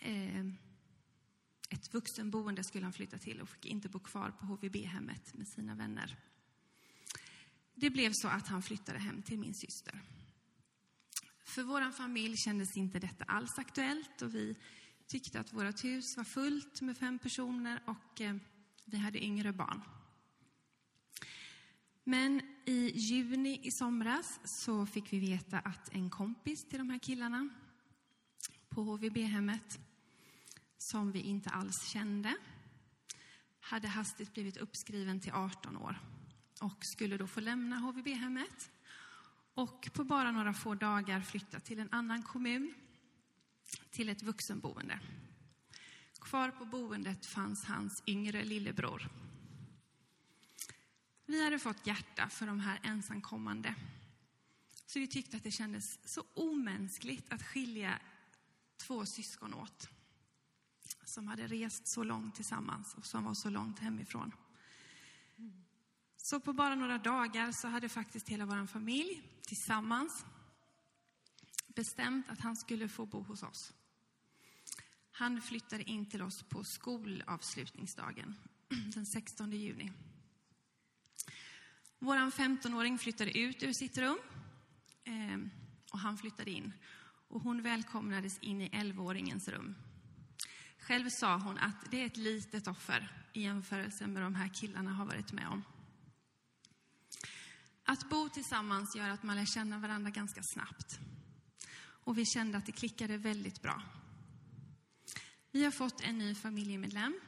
eh, 0.00 0.46
ett 1.70 1.94
vuxenboende 1.94 2.64
skulle 2.64 2.84
han 2.84 2.92
flytta 2.92 3.18
till 3.18 3.40
och 3.40 3.48
fick 3.48 3.64
inte 3.66 3.88
bo 3.88 3.98
kvar 3.98 4.30
på 4.30 4.46
HVB-hemmet 4.46 5.34
med 5.34 5.48
sina 5.48 5.74
vänner. 5.74 6.16
Det 7.74 7.90
blev 7.90 8.12
så 8.12 8.28
att 8.28 8.48
han 8.48 8.62
flyttade 8.62 8.98
hem 8.98 9.22
till 9.22 9.38
min 9.38 9.54
syster. 9.54 10.00
För 11.44 11.62
vår 11.62 11.92
familj 11.92 12.36
kändes 12.36 12.76
inte 12.76 12.98
detta 12.98 13.24
alls 13.24 13.58
aktuellt 13.58 14.22
och 14.22 14.34
vi 14.34 14.56
tyckte 15.06 15.40
att 15.40 15.52
vårt 15.52 15.84
hus 15.84 16.16
var 16.16 16.24
fullt 16.24 16.80
med 16.80 16.98
fem 16.98 17.18
personer 17.18 17.82
och 17.86 18.20
eh, 18.20 18.36
vi 18.84 18.98
hade 18.98 19.24
yngre 19.24 19.52
barn. 19.52 19.82
Men 22.08 22.40
i 22.64 22.92
juni 22.94 23.60
i 23.62 23.70
somras 23.70 24.40
så 24.44 24.86
fick 24.86 25.12
vi 25.12 25.18
veta 25.18 25.58
att 25.58 25.94
en 25.94 26.10
kompis 26.10 26.68
till 26.68 26.78
de 26.78 26.90
här 26.90 26.98
killarna 26.98 27.48
på 28.68 28.82
HVB-hemmet, 28.82 29.78
som 30.78 31.12
vi 31.12 31.20
inte 31.20 31.50
alls 31.50 31.88
kände, 31.88 32.36
hade 33.60 33.88
hastigt 33.88 34.34
blivit 34.34 34.56
uppskriven 34.56 35.20
till 35.20 35.32
18 35.32 35.76
år 35.76 35.98
och 36.60 36.78
skulle 36.80 37.16
då 37.16 37.26
få 37.26 37.40
lämna 37.40 37.76
HVB-hemmet 37.76 38.70
och 39.54 39.88
på 39.92 40.04
bara 40.04 40.30
några 40.30 40.54
få 40.54 40.74
dagar 40.74 41.20
flytta 41.20 41.60
till 41.60 41.78
en 41.78 41.92
annan 41.92 42.22
kommun, 42.22 42.74
till 43.90 44.08
ett 44.08 44.22
vuxenboende. 44.22 45.00
Kvar 46.20 46.50
på 46.50 46.64
boendet 46.64 47.26
fanns 47.26 47.64
hans 47.64 48.02
yngre 48.06 48.44
lillebror. 48.44 49.25
Vi 51.26 51.44
hade 51.44 51.58
fått 51.58 51.86
hjärta 51.86 52.28
för 52.28 52.46
de 52.46 52.60
här 52.60 52.80
ensamkommande. 52.82 53.74
Så 54.86 54.98
vi 54.98 55.08
tyckte 55.08 55.36
att 55.36 55.42
det 55.42 55.50
kändes 55.50 55.98
så 56.04 56.24
omänskligt 56.34 57.32
att 57.32 57.42
skilja 57.42 57.98
två 58.76 59.06
syskon 59.06 59.54
åt. 59.54 59.88
Som 61.04 61.26
hade 61.26 61.46
rest 61.46 61.88
så 61.88 62.04
långt 62.04 62.34
tillsammans 62.34 62.94
och 62.94 63.06
som 63.06 63.24
var 63.24 63.34
så 63.34 63.50
långt 63.50 63.78
hemifrån. 63.78 64.32
Så 66.16 66.40
på 66.40 66.52
bara 66.52 66.74
några 66.74 66.98
dagar 66.98 67.52
så 67.52 67.68
hade 67.68 67.88
faktiskt 67.88 68.28
hela 68.28 68.46
vår 68.46 68.66
familj 68.66 69.22
tillsammans 69.42 70.24
bestämt 71.66 72.30
att 72.30 72.40
han 72.40 72.56
skulle 72.56 72.88
få 72.88 73.06
bo 73.06 73.22
hos 73.22 73.42
oss. 73.42 73.72
Han 75.10 75.42
flyttade 75.42 75.82
in 75.82 76.10
till 76.10 76.22
oss 76.22 76.42
på 76.42 76.64
skolavslutningsdagen 76.64 78.34
den 78.94 79.06
16 79.06 79.52
juni. 79.52 79.92
Vår 81.98 82.16
15-åring 82.16 82.98
flyttade 82.98 83.38
ut 83.38 83.62
ur 83.62 83.72
sitt 83.72 83.98
rum 83.98 84.18
ehm, 85.04 85.50
och 85.92 85.98
han 85.98 86.18
flyttade 86.18 86.50
in. 86.50 86.72
Och 87.28 87.40
hon 87.40 87.62
välkomnades 87.62 88.38
in 88.38 88.60
i 88.60 88.68
11-åringens 88.68 89.48
rum. 89.48 89.74
Själv 90.78 91.08
sa 91.10 91.36
hon 91.36 91.58
att 91.58 91.90
det 91.90 92.02
är 92.02 92.06
ett 92.06 92.16
litet 92.16 92.66
offer 92.66 93.12
i 93.32 93.42
jämförelse 93.42 94.06
med 94.06 94.22
de 94.22 94.34
här 94.34 94.48
killarna 94.48 94.92
har 94.92 95.06
varit 95.06 95.32
med 95.32 95.48
om. 95.48 95.62
Att 97.84 98.10
bo 98.10 98.28
tillsammans 98.28 98.96
gör 98.96 99.08
att 99.08 99.22
man 99.22 99.36
lär 99.36 99.46
känna 99.46 99.78
varandra 99.78 100.10
ganska 100.10 100.40
snabbt. 100.42 100.98
Och 101.78 102.18
vi 102.18 102.26
kände 102.26 102.58
att 102.58 102.66
det 102.66 102.72
klickade 102.72 103.16
väldigt 103.16 103.62
bra. 103.62 103.82
Vi 105.52 105.64
har 105.64 105.70
fått 105.70 106.00
en 106.00 106.18
ny 106.18 106.34
familjemedlem 106.34 107.20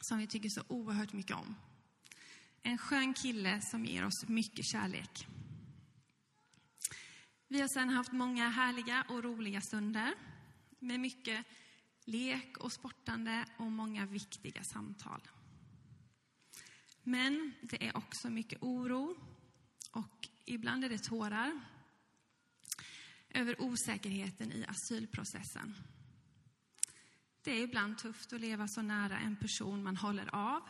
som 0.00 0.18
vi 0.18 0.26
tycker 0.26 0.48
så 0.48 0.62
oerhört 0.68 1.12
mycket 1.12 1.36
om. 1.36 1.54
En 2.62 2.78
skön 2.78 3.14
kille 3.14 3.60
som 3.60 3.84
ger 3.84 4.04
oss 4.04 4.28
mycket 4.28 4.64
kärlek. 4.64 5.26
Vi 7.48 7.60
har 7.60 7.68
sedan 7.68 7.88
haft 7.88 8.12
många 8.12 8.48
härliga 8.48 9.04
och 9.08 9.24
roliga 9.24 9.60
stunder 9.60 10.14
med 10.78 11.00
mycket 11.00 11.46
lek 12.04 12.56
och 12.56 12.72
sportande 12.72 13.44
och 13.56 13.72
många 13.72 14.06
viktiga 14.06 14.62
samtal. 14.62 15.20
Men 17.02 17.52
det 17.62 17.86
är 17.86 17.96
också 17.96 18.30
mycket 18.30 18.62
oro 18.62 19.16
och 19.90 20.28
ibland 20.44 20.84
är 20.84 20.88
det 20.88 20.98
tårar 20.98 21.60
över 23.30 23.62
osäkerheten 23.62 24.52
i 24.52 24.64
asylprocessen. 24.68 25.74
Det 27.42 27.50
är 27.50 27.62
ibland 27.62 27.98
tufft 27.98 28.32
att 28.32 28.40
leva 28.40 28.68
så 28.68 28.82
nära 28.82 29.18
en 29.18 29.36
person 29.36 29.82
man 29.82 29.96
håller 29.96 30.34
av 30.34 30.62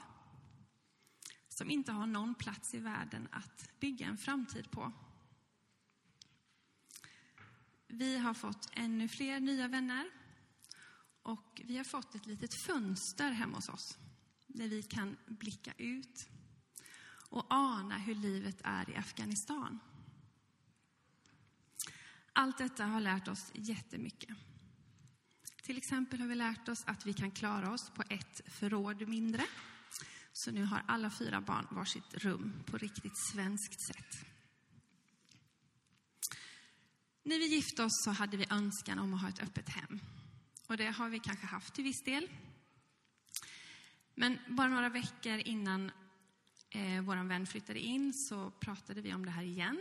som 1.52 1.71
inte 1.71 1.92
har 1.92 2.06
någon 2.06 2.35
plats 2.35 2.75
i 2.75 2.78
världen 2.78 3.28
att 3.32 3.71
bygga 3.80 4.06
en 4.06 4.18
framtid 4.18 4.71
på. 4.71 4.92
Vi 7.87 8.18
har 8.18 8.35
fått 8.35 8.71
ännu 8.73 9.09
fler 9.09 9.40
nya 9.40 9.68
vänner 9.68 10.11
och 11.23 11.62
vi 11.64 11.76
har 11.76 11.85
fått 11.85 12.14
ett 12.14 12.26
litet 12.26 12.54
fönster 12.54 13.30
hemma 13.30 13.56
hos 13.56 13.68
oss 13.68 13.99
där 14.47 14.68
vi 14.68 14.82
kan 14.82 15.16
blicka 15.26 15.73
ut 15.78 16.28
och 17.28 17.47
ana 17.49 17.99
hur 17.99 18.14
livet 18.14 18.61
är 18.64 18.90
i 18.90 18.97
Afghanistan. 18.97 19.78
Allt 22.32 22.59
detta 22.59 22.85
har 22.85 23.00
lärt 23.00 23.28
oss 23.28 23.50
jättemycket. 23.54 24.37
Till 25.62 25.76
exempel 25.76 26.21
har 26.21 26.26
vi 26.26 26.35
lärt 26.35 26.68
oss 26.68 26.85
att 26.87 27.06
vi 27.06 27.14
kan 27.14 27.30
klara 27.30 27.73
oss 27.73 27.90
på 27.90 28.02
ett 28.09 28.40
förråd 28.47 29.09
mindre. 29.09 29.42
Så 30.33 30.51
nu 30.51 30.65
har 30.65 30.83
alla 30.89 31.11
fyra 31.11 31.41
barn 31.41 31.67
varsitt 31.71 32.15
rum 32.15 32.53
på 32.67 32.79
riktigt 32.79 33.19
svenskt 33.33 33.87
sätt. 33.87 34.27
När 37.23 37.39
vi 37.39 37.47
gifte 37.47 37.83
oss 37.85 38.05
så 38.05 38.11
hade 38.11 38.37
vi 38.37 38.47
önskan 38.51 38.99
om 38.99 39.15
att 39.15 39.21
ha 39.21 39.29
ett 39.29 39.43
öppet 39.43 39.69
hem. 39.69 40.01
Och 40.67 40.77
det 40.77 40.91
har 40.91 41.09
vi 41.09 41.19
kanske 41.19 41.47
haft 41.47 41.75
till 41.75 41.85
viss 41.85 42.05
del. 42.05 42.29
Men 44.15 44.39
bara 44.49 44.69
några 44.69 44.89
veckor 44.89 45.39
innan 45.39 45.93
eh, 46.71 47.03
vår 47.03 47.29
vän 47.29 47.47
flyttade 47.47 47.81
in 47.81 48.12
så 48.15 48.51
pratade 48.51 49.01
vi 49.01 49.15
om 49.15 49.25
det 49.25 49.31
här 49.31 49.43
igen. 49.43 49.81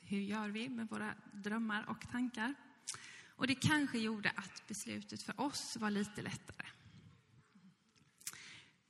Hur 0.00 0.20
gör 0.20 0.48
vi 0.48 0.68
med 0.68 0.88
våra 0.88 1.14
drömmar 1.32 1.84
och 1.88 2.10
tankar? 2.10 2.54
Och 3.36 3.46
det 3.46 3.54
kanske 3.54 3.98
gjorde 3.98 4.30
att 4.30 4.68
beslutet 4.68 5.22
för 5.22 5.40
oss 5.40 5.76
var 5.80 5.90
lite 5.90 6.22
lättare. 6.22 6.66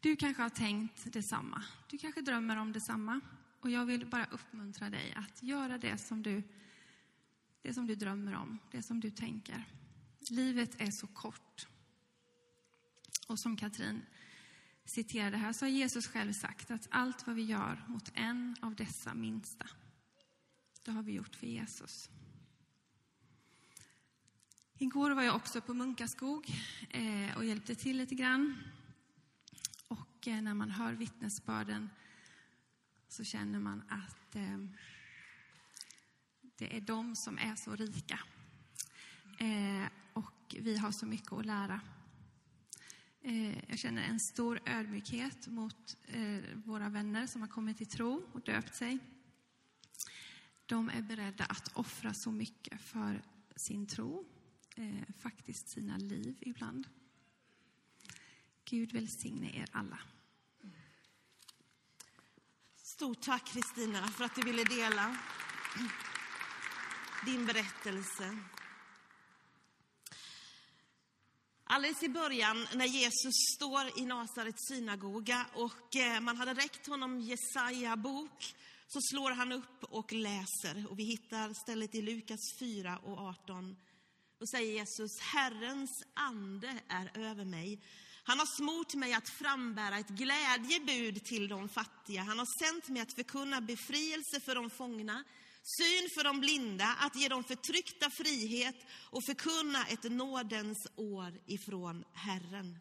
Du 0.05 0.17
kanske 0.17 0.43
har 0.43 0.51
tänkt 0.51 1.13
detsamma. 1.13 1.65
Du 1.91 1.99
kanske 1.99 2.21
drömmer 2.21 2.57
om 2.57 2.73
detsamma. 2.73 3.21
Och 3.61 3.71
jag 3.71 3.85
vill 3.87 4.07
bara 4.07 4.27
uppmuntra 4.27 4.91
dig 4.91 5.15
att 5.17 5.43
göra 5.43 5.79
det 5.79 5.99
som 5.99 6.23
du, 6.23 6.43
det 7.63 7.75
som 7.75 7.87
du 7.87 7.95
drömmer 7.95 8.35
om, 8.35 8.59
det 8.71 8.83
som 8.83 9.01
du 9.01 9.11
tänker. 9.11 9.65
Livet 10.31 10.81
är 10.81 10.91
så 10.91 11.07
kort. 11.07 11.67
Och 13.27 13.39
som 13.39 13.57
Katrin 13.57 14.03
citerade 14.85 15.37
här 15.37 15.53
så 15.53 15.65
har 15.65 15.71
Jesus 15.71 16.07
själv 16.07 16.33
sagt 16.33 16.71
att 16.71 16.89
allt 16.91 17.27
vad 17.27 17.37
vi 17.37 17.43
gör 17.43 17.85
mot 17.89 18.11
en 18.15 18.57
av 18.61 18.75
dessa 18.75 19.15
minsta, 19.15 19.67
det 20.85 20.91
har 20.91 21.03
vi 21.03 21.13
gjort 21.13 21.37
för 21.37 21.47
Jesus. 21.47 22.11
Igår 24.79 25.11
var 25.11 25.23
jag 25.23 25.37
också 25.37 25.61
på 25.61 25.75
Munkaskog 25.75 26.47
eh, 26.91 27.37
och 27.37 27.45
hjälpte 27.45 27.75
till 27.75 27.97
lite 27.97 28.15
grann. 28.15 28.57
När 30.27 30.55
man 30.55 30.71
hör 30.71 30.93
vittnesbörden 30.93 31.91
så 33.09 33.25
känner 33.25 33.59
man 33.59 33.83
att 33.89 34.37
eh, 34.37 34.59
det 36.57 36.77
är 36.77 36.81
de 36.81 37.17
som 37.17 37.39
är 37.39 37.55
så 37.57 37.77
rika. 37.77 38.21
Eh, 39.39 39.89
och 40.13 40.57
vi 40.61 40.77
har 40.77 40.93
så 40.93 41.07
mycket 41.07 41.33
att 41.33 41.47
lära. 41.47 41.81
Eh, 43.21 43.71
jag 43.71 43.79
känner 43.79 44.03
en 44.03 44.21
stor 44.21 44.61
ödmjukhet 44.67 45.47
mot 45.49 45.97
eh, 46.07 46.41
våra 46.55 46.89
vänner 46.89 47.27
som 47.27 47.41
har 47.41 47.49
kommit 47.49 47.77
till 47.77 47.87
tro 47.87 48.23
och 48.33 48.41
döpt 48.41 48.75
sig. 48.75 48.99
De 50.67 50.89
är 50.89 51.03
beredda 51.03 51.45
att 51.45 51.77
offra 51.77 52.15
så 52.15 52.33
mycket 52.33 52.81
för 52.81 53.23
sin 53.57 53.87
tro, 53.87 54.25
eh, 54.77 55.15
faktiskt 55.19 55.69
sina 55.69 55.97
liv 55.97 56.37
ibland. 56.41 56.89
Gud 58.65 58.93
välsigne 58.93 59.51
er 59.57 59.67
alla. 59.73 59.99
Stort 62.95 63.21
tack 63.21 63.47
Kristina 63.47 64.09
för 64.09 64.25
att 64.25 64.35
du 64.35 64.43
ville 64.43 64.65
dela 64.65 65.17
din 67.27 67.47
berättelse. 67.47 68.37
Alldeles 71.65 72.03
i 72.03 72.09
början 72.09 72.67
när 72.75 72.87
Jesus 72.87 73.35
står 73.57 74.01
i 74.01 74.05
Nasarets 74.05 74.69
synagoga 74.69 75.47
och 75.55 75.97
eh, 75.97 76.21
man 76.21 76.37
hade 76.37 76.55
räckt 76.55 76.87
honom 76.87 77.21
Jesaja 77.21 77.97
bok 77.97 78.55
så 78.87 78.99
slår 79.01 79.31
han 79.31 79.53
upp 79.53 79.85
och 79.85 80.13
läser 80.13 80.87
och 80.91 80.99
vi 80.99 81.05
hittar 81.05 81.55
stället 81.55 81.95
i 81.95 82.03
Lukas 82.03 82.59
4 82.59 82.99
och 82.99 83.19
18. 83.19 83.77
Då 84.39 84.47
säger 84.47 84.73
Jesus, 84.73 85.21
Herrens 85.21 86.05
ande 86.15 86.81
är 86.89 87.11
över 87.15 87.45
mig. 87.45 87.81
Han 88.27 88.39
har 88.39 88.47
smort 88.47 88.95
mig 88.95 89.13
att 89.13 89.29
frambära 89.29 89.99
ett 89.99 90.09
glädjebud 90.09 91.25
till 91.25 91.49
de 91.49 91.69
fattiga. 91.69 92.23
Han 92.23 92.39
har 92.39 92.65
sänt 92.65 92.89
mig 92.89 93.03
att 93.03 93.15
förkunna 93.15 93.61
befrielse 93.61 94.41
för 94.41 94.55
de 94.55 94.71
fångna, 94.71 95.25
syn 95.63 96.09
för 96.15 96.25
de 96.25 96.41
blinda, 96.41 96.97
att 97.01 97.17
ge 97.17 97.29
de 97.29 97.45
förtryckta 97.45 98.11
frihet 98.11 98.77
och 99.11 99.25
förkunna 99.25 99.87
ett 99.87 100.13
nådens 100.13 100.87
år 100.97 101.41
ifrån 101.47 102.05
Herren. 102.13 102.79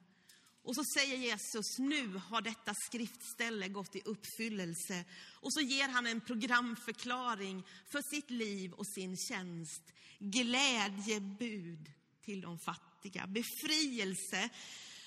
Och 0.64 0.76
så 0.76 0.84
säger 0.84 1.18
Jesus, 1.18 1.78
nu 1.78 2.08
har 2.08 2.42
detta 2.42 2.74
skriftställe 2.74 3.68
gått 3.68 3.96
i 3.96 4.02
uppfyllelse. 4.06 5.06
Och 5.42 5.54
så 5.54 5.62
ger 5.62 5.90
han 5.90 6.08
en 6.08 6.22
programförklaring 6.22 7.64
för 7.92 8.02
sitt 8.16 8.30
liv 8.30 8.74
och 8.74 8.88
sin 8.88 9.18
tjänst. 9.18 9.82
Glädjebud 10.20 11.92
till 12.26 12.42
de 12.42 12.60
fattiga, 12.60 13.28
befrielse 13.28 14.50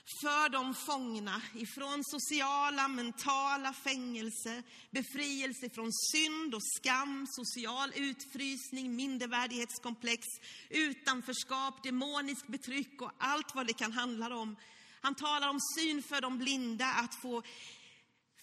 för 0.06 0.48
de 0.48 0.74
fångna 0.74 1.42
ifrån 1.54 2.04
sociala, 2.04 2.88
mentala 2.88 3.72
fängelse, 3.72 4.62
befrielse 4.90 5.70
från 5.70 5.92
synd 5.92 6.54
och 6.54 6.62
skam, 6.76 7.26
social 7.30 7.92
utfrysning, 7.96 8.96
mindervärdighetskomplex, 8.96 10.22
utanförskap, 10.70 11.82
demonisk 11.82 12.46
betryck 12.46 13.02
och 13.02 13.12
allt 13.18 13.54
vad 13.54 13.66
det 13.66 13.72
kan 13.72 13.92
handla 13.92 14.36
om. 14.36 14.56
Han 15.00 15.14
talar 15.14 15.48
om 15.48 15.60
syn 15.76 16.02
för 16.02 16.20
de 16.20 16.38
blinda, 16.38 16.86
att 16.86 17.14
få 17.14 17.42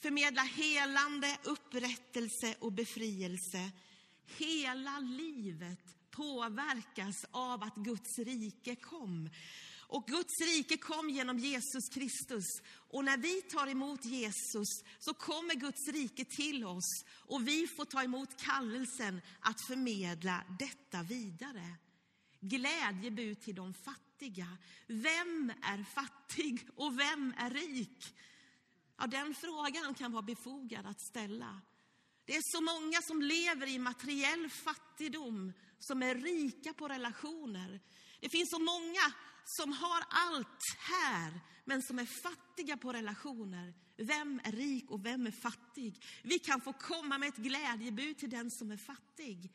förmedla 0.01 0.41
helande, 0.41 1.37
upprättelse 1.43 2.55
och 2.59 2.71
befrielse. 2.71 3.71
Hela 4.37 4.99
livet 4.99 5.79
påverkas 6.11 7.25
av 7.31 7.63
att 7.63 7.75
Guds 7.75 8.19
rike 8.19 8.75
kom. 8.75 9.29
Och 9.93 10.07
Guds 10.07 10.41
rike 10.41 10.77
kom 10.77 11.09
genom 11.09 11.37
Jesus 11.37 11.89
Kristus. 11.93 12.43
Och 12.65 13.05
när 13.05 13.17
vi 13.17 13.41
tar 13.41 13.67
emot 13.67 14.05
Jesus 14.05 14.67
så 14.99 15.13
kommer 15.13 15.53
Guds 15.53 15.87
rike 15.87 16.25
till 16.25 16.65
oss 16.65 17.05
och 17.27 17.47
vi 17.47 17.67
får 17.67 17.85
ta 17.85 18.03
emot 18.03 18.41
kallelsen 18.41 19.21
att 19.39 19.67
förmedla 19.67 20.43
detta 20.59 21.03
vidare. 21.03 21.75
Glädjebud 22.39 23.41
till 23.41 23.55
de 23.55 23.73
fattiga. 23.73 24.57
Vem 24.87 25.53
är 25.61 25.83
fattig 25.83 26.67
och 26.75 26.99
vem 26.99 27.33
är 27.37 27.49
rik? 27.49 28.15
Ja, 28.97 29.07
den 29.07 29.35
frågan 29.35 29.93
kan 29.93 30.11
vara 30.11 30.21
befogad 30.21 30.85
att 30.85 31.01
ställa. 31.01 31.61
Det 32.25 32.35
är 32.35 32.41
så 32.43 32.61
många 32.61 33.01
som 33.01 33.21
lever 33.21 33.67
i 33.67 33.79
materiell 33.79 34.49
fattigdom 34.49 35.53
som 35.79 36.03
är 36.03 36.15
rika 36.15 36.73
på 36.73 36.87
relationer. 36.87 37.79
Det 38.19 38.29
finns 38.29 38.49
så 38.49 38.59
många 38.59 39.13
som 39.45 39.73
har 39.73 40.03
allt 40.09 40.59
här, 40.77 41.39
men 41.65 41.81
som 41.81 41.99
är 41.99 42.05
fattiga 42.05 42.77
på 42.77 42.93
relationer. 42.93 43.73
Vem 43.97 44.41
är 44.43 44.51
rik 44.51 44.91
och 44.91 45.05
vem 45.05 45.27
är 45.27 45.31
fattig? 45.31 46.03
Vi 46.23 46.39
kan 46.39 46.61
få 46.61 46.73
komma 46.73 47.17
med 47.17 47.29
ett 47.29 47.37
glädjebud 47.37 48.17
till 48.17 48.29
den 48.29 48.51
som 48.51 48.71
är 48.71 48.77
fattig. 48.77 49.51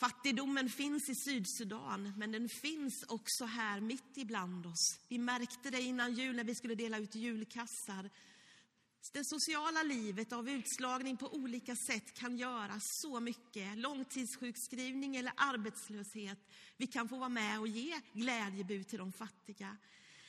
Fattigdomen 0.00 0.68
finns 0.68 1.08
i 1.08 1.14
Sydsudan, 1.14 2.12
men 2.16 2.32
den 2.32 2.48
finns 2.48 3.04
också 3.08 3.44
här 3.44 3.80
mitt 3.80 4.16
ibland 4.16 4.66
oss. 4.66 4.98
Vi 5.08 5.18
märkte 5.18 5.70
det 5.70 5.80
innan 5.80 6.14
jul 6.14 6.36
när 6.36 6.44
vi 6.44 6.54
skulle 6.54 6.74
dela 6.74 6.98
ut 6.98 7.14
julkassar. 7.14 8.10
Det 9.12 9.24
sociala 9.24 9.82
livet 9.82 10.32
av 10.32 10.48
utslagning 10.48 11.16
på 11.16 11.34
olika 11.34 11.76
sätt 11.76 12.14
kan 12.14 12.36
göra 12.36 12.80
så 12.80 13.20
mycket. 13.20 13.78
Långtidssjukskrivning 13.78 15.16
eller 15.16 15.32
arbetslöshet. 15.36 16.38
Vi 16.76 16.86
kan 16.86 17.08
få 17.08 17.16
vara 17.18 17.28
med 17.28 17.60
och 17.60 17.68
ge 17.68 18.00
glädjebud 18.12 18.88
till 18.88 18.98
de 18.98 19.12
fattiga. 19.12 19.76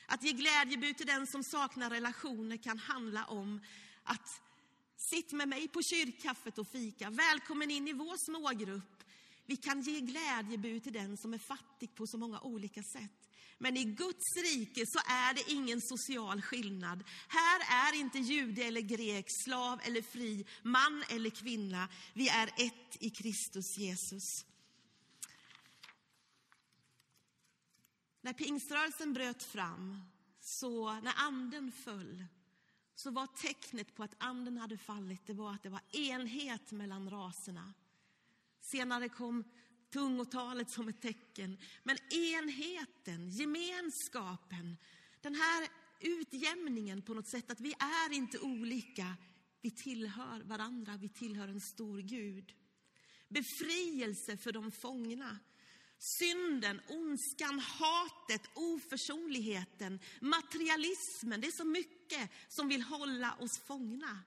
Att 0.08 0.24
ge 0.24 0.32
glädjebud 0.32 0.98
till 0.98 1.08
den 1.08 1.28
som 1.28 1.44
saknar 1.44 1.90
relationer 1.90 2.58
kan 2.58 2.78
handla 2.78 3.26
om 3.26 3.62
att 4.04 4.42
sitt 4.98 5.32
med 5.32 5.48
mig 5.48 5.68
på 5.68 5.82
kyrkkaffet 5.82 6.58
och 6.58 6.68
fika. 6.68 7.10
Välkommen 7.10 7.72
in 7.72 7.88
i 7.88 7.94
vår 7.94 8.18
smågrupp. 8.18 9.04
Vi 9.46 9.56
kan 9.56 9.82
ge 9.82 10.00
glädjebud 10.00 10.84
till 10.84 10.94
den 10.94 11.18
som 11.18 11.34
är 11.34 11.38
fattig 11.38 11.96
på 11.96 12.08
så 12.08 12.18
många 12.18 12.42
olika 12.42 12.84
sätt. 12.84 13.19
Men 13.62 13.78
i 13.78 13.84
Guds 13.84 14.36
rike 14.36 14.86
så 14.86 15.00
är 15.06 15.34
det 15.34 15.52
ingen 15.52 15.82
social 15.82 16.42
skillnad. 16.42 17.04
Här 17.28 17.90
är 17.90 18.00
inte 18.00 18.20
jude 18.20 18.64
eller 18.64 18.82
grek, 18.82 19.26
slav 19.46 19.80
eller 19.84 20.02
fri, 20.02 20.46
man 20.64 21.04
eller 21.10 21.30
kvinna. 21.30 21.90
Vi 22.14 22.30
är 22.30 22.48
ett 22.48 22.98
i 23.00 23.10
Kristus 23.10 23.78
Jesus. 23.78 24.46
När 28.22 28.34
pingströrelsen 28.34 29.14
bröt 29.14 29.44
fram, 29.44 30.02
så 30.40 30.94
när 30.94 31.14
anden 31.18 31.72
föll, 31.72 32.26
så 32.96 33.12
var 33.12 33.28
tecknet 33.28 33.96
på 33.96 34.04
att 34.04 34.16
anden 34.18 34.58
hade 34.58 34.78
fallit, 34.78 35.28
det 35.28 35.34
var 35.34 35.54
att 35.54 35.64
det 35.64 35.70
var 35.70 35.82
enhet 35.92 36.72
mellan 36.72 37.10
raserna. 37.10 37.74
Senare 38.62 39.10
kom 39.10 39.44
tungotalet 39.92 40.70
som 40.70 40.88
ett 40.88 41.02
tecken. 41.02 41.58
Men 41.84 41.98
enheten, 42.14 43.30
gemenskapen, 43.30 44.78
den 45.22 45.36
här 45.36 45.68
utjämningen 46.00 47.02
på 47.02 47.14
något 47.14 47.28
sätt, 47.28 47.52
att 47.52 47.60
vi 47.60 47.74
är 47.74 48.14
inte 48.14 48.40
olika. 48.40 49.16
Vi 49.62 49.72
tillhör 49.72 50.42
varandra, 50.44 50.98
vi 50.98 51.10
tillhör 51.10 51.48
en 51.48 51.62
stor 51.62 52.00
Gud. 52.00 52.54
Befrielse 53.28 54.38
för 54.38 54.52
de 54.52 54.72
fångna. 54.72 55.40
Synden, 56.20 56.82
ondskan, 56.88 57.60
hatet, 57.60 58.42
oförsonligheten, 58.54 60.00
materialismen. 60.22 61.42
Det 61.42 61.48
är 61.48 61.52
så 61.52 61.66
mycket 61.66 62.30
som 62.48 62.68
vill 62.68 62.82
hålla 62.82 63.36
oss 63.40 63.60
fångna. 63.60 64.20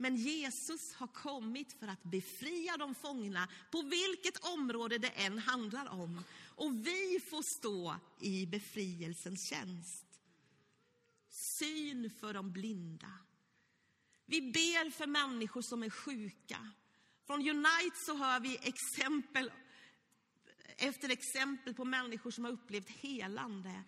Men 0.00 0.16
Jesus 0.16 0.94
har 0.94 1.06
kommit 1.06 1.72
för 1.72 1.88
att 1.88 2.02
befria 2.02 2.76
de 2.76 2.94
fångna 2.94 3.48
på 3.70 3.82
vilket 3.82 4.44
område 4.44 4.98
det 4.98 5.08
än 5.08 5.38
handlar 5.38 5.88
om. 5.88 6.24
Och 6.46 6.86
vi 6.86 7.20
får 7.30 7.58
stå 7.58 7.96
i 8.20 8.46
befrielsens 8.46 9.48
tjänst. 9.48 10.04
Syn 11.58 12.10
för 12.20 12.34
de 12.34 12.52
blinda. 12.52 13.12
Vi 14.26 14.40
ber 14.40 14.90
för 14.90 15.06
människor 15.06 15.62
som 15.62 15.82
är 15.82 15.90
sjuka. 15.90 16.72
Från 17.26 17.40
Unite 17.48 17.96
så 18.06 18.16
hör 18.16 18.40
vi 18.40 18.58
exempel 18.62 19.50
efter 20.78 21.08
exempel 21.08 21.74
på 21.74 21.84
människor 21.84 22.30
som 22.30 22.44
har 22.44 22.52
upplevt 22.52 22.88
helande. 22.88 23.82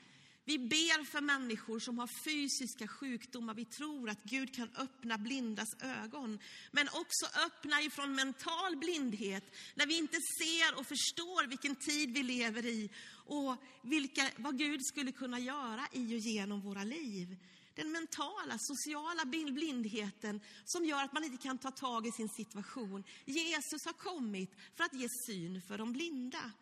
Vi 0.44 0.58
ber 0.58 1.04
för 1.04 1.20
människor 1.20 1.78
som 1.78 1.98
har 1.98 2.08
fysiska 2.24 2.88
sjukdomar. 2.88 3.54
Vi 3.54 3.64
tror 3.64 4.10
att 4.10 4.22
Gud 4.22 4.54
kan 4.54 4.70
öppna 4.76 5.18
blindas 5.18 5.68
ögon. 5.80 6.38
Men 6.70 6.88
också 6.88 7.26
öppna 7.46 7.82
ifrån 7.82 8.14
mental 8.14 8.76
blindhet, 8.76 9.44
när 9.74 9.86
vi 9.86 9.98
inte 9.98 10.18
ser 10.38 10.78
och 10.78 10.86
förstår 10.86 11.46
vilken 11.46 11.76
tid 11.76 12.14
vi 12.14 12.22
lever 12.22 12.66
i 12.66 12.90
och 13.26 13.56
vilka, 13.82 14.30
vad 14.36 14.58
Gud 14.58 14.86
skulle 14.86 15.12
kunna 15.12 15.38
göra 15.38 15.86
i 15.92 16.16
och 16.16 16.20
genom 16.20 16.60
våra 16.60 16.84
liv. 16.84 17.36
Den 17.74 17.92
mentala, 17.92 18.56
sociala 18.58 19.24
blindheten 19.24 20.40
som 20.64 20.84
gör 20.84 21.04
att 21.04 21.12
man 21.12 21.24
inte 21.24 21.42
kan 21.42 21.58
ta 21.58 21.70
tag 21.70 22.06
i 22.06 22.12
sin 22.12 22.28
situation. 22.28 23.04
Jesus 23.24 23.84
har 23.84 23.92
kommit 23.92 24.50
för 24.76 24.84
att 24.84 24.94
ge 24.94 25.08
syn 25.26 25.62
för 25.68 25.78
de 25.78 25.92
blinda 25.92 26.52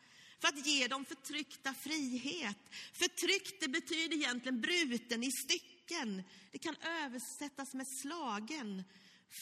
för 0.41 0.49
att 0.49 0.67
ge 0.67 0.89
de 0.89 1.05
förtryckta 1.05 1.75
frihet. 1.75 2.59
Förtryckt 2.93 3.61
det 3.61 3.69
betyder 3.69 4.17
egentligen 4.17 4.61
bruten 4.61 5.23
i 5.25 5.31
stycken. 5.31 6.23
Det 6.53 6.59
kan 6.59 6.77
översättas 6.83 7.75
med 7.75 7.87
slagen. 8.03 8.85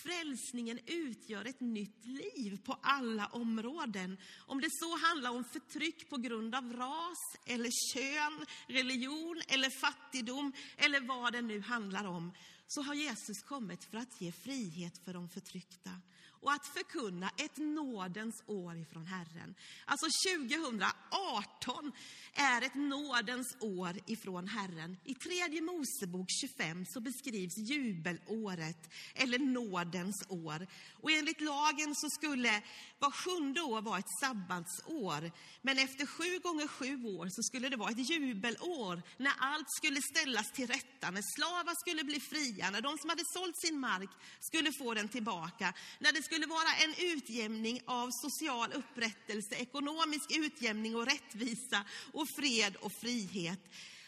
Frälsningen 0.03 0.79
utgör 0.87 1.45
ett 1.45 1.61
nytt 1.61 2.05
liv 2.05 2.59
på 2.65 2.79
alla 2.83 3.27
områden. 3.27 4.19
Om 4.39 4.61
det 4.61 4.69
så 4.71 4.97
handlar 4.97 5.31
om 5.31 5.45
förtryck 5.45 6.11
på 6.11 6.17
grund 6.17 6.55
av 6.55 6.73
ras, 6.73 7.19
eller 7.47 7.71
kön, 7.95 8.47
religion 8.67 9.43
eller 9.49 9.71
fattigdom 9.71 10.53
eller 10.77 11.01
vad 11.01 11.33
det 11.33 11.43
nu 11.43 11.61
handlar 11.61 12.05
om, 12.05 12.33
så 12.67 12.83
har 12.83 12.95
Jesus 12.95 13.43
kommit 13.43 13.85
för 13.85 13.99
att 13.99 14.21
ge 14.21 14.33
frihet 14.33 14.99
för 15.05 15.15
de 15.15 15.29
förtryckta 15.29 15.91
och 16.41 16.53
att 16.53 16.67
förkunna 16.67 17.31
ett 17.37 17.57
nådens 17.57 18.43
år 18.47 18.77
ifrån 18.79 19.07
Herren. 19.07 19.55
Alltså 19.85 20.07
2018 20.37 21.93
är 22.35 22.63
ett 22.63 22.75
nådens 22.75 23.57
år 23.61 23.97
ifrån 24.07 24.49
Herren. 24.49 24.97
I 25.05 25.15
tredje 25.15 25.63
Mosebok 25.63 26.27
25 26.41 26.85
så 26.89 27.01
beskrivs 27.01 27.57
jubelåret, 27.57 28.91
eller 29.15 29.39
nådens 29.39 30.25
år. 30.29 30.67
Och 30.93 31.11
enligt 31.11 31.41
lagen 31.41 31.95
så 31.95 32.11
skulle 32.11 32.63
var 32.99 33.11
sjunde 33.11 33.61
år 33.61 33.83
vara 33.83 33.99
ett 33.99 34.19
sabbatsår. 34.21 35.31
Men 35.63 35.79
efter 35.79 36.07
sju 36.07 36.39
gånger 36.39 36.67
sju 36.69 37.05
år 37.05 37.29
så 37.31 37.43
skulle 37.43 37.69
det 37.69 37.77
vara 37.77 37.91
ett 37.91 38.11
jubelår, 38.11 39.03
när 39.17 39.33
allt 39.39 39.71
skulle 39.79 40.03
ställas 40.03 40.53
till 40.53 40.67
rätta, 40.67 41.11
när 41.11 41.23
slavar 41.37 41.75
skulle 41.75 42.05
bli 42.05 42.21
fria, 42.21 42.71
när 42.71 42.81
de 42.81 42.99
som 42.99 43.11
hade 43.11 43.25
sålt 43.25 43.57
sin 43.57 43.81
mark 43.81 44.11
skulle 44.41 44.73
få 44.73 44.95
den 44.95 45.09
tillbaka, 45.09 45.75
när 45.99 46.13
det 46.13 46.23
skulle 46.27 46.47
vara 46.47 46.73
en 46.85 46.95
utjämning 47.13 47.81
av 47.87 48.11
social 48.11 48.73
upprättelse, 48.73 49.55
ekonomisk 49.55 50.37
utjämning 50.37 50.97
och 50.97 51.07
rättvisa 51.07 51.85
och 52.13 52.29
fred 52.29 52.77
och 52.77 52.93
frihet. 52.93 53.61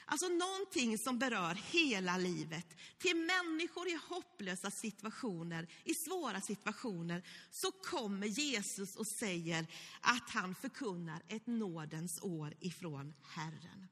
Alltså 0.04 0.28
någonting 0.28 0.98
som 0.98 1.18
berör 1.18 1.54
hela 1.54 2.16
livet. 2.16 2.66
Till 2.98 3.16
människor 3.16 3.88
i 3.88 3.98
hopplösa 4.09 4.70
situationer, 4.70 5.68
i 5.85 5.94
svåra 5.94 6.40
situationer, 6.40 7.22
så 7.50 7.70
kommer 7.70 8.26
Jesus 8.26 8.96
och 8.96 9.07
säger 9.07 9.66
att 10.00 10.31
han 10.31 10.54
förkunnar 10.54 11.22
ett 11.28 11.46
nådens 11.46 12.22
år 12.22 12.54
ifrån 12.61 13.14
Herren. 13.22 13.88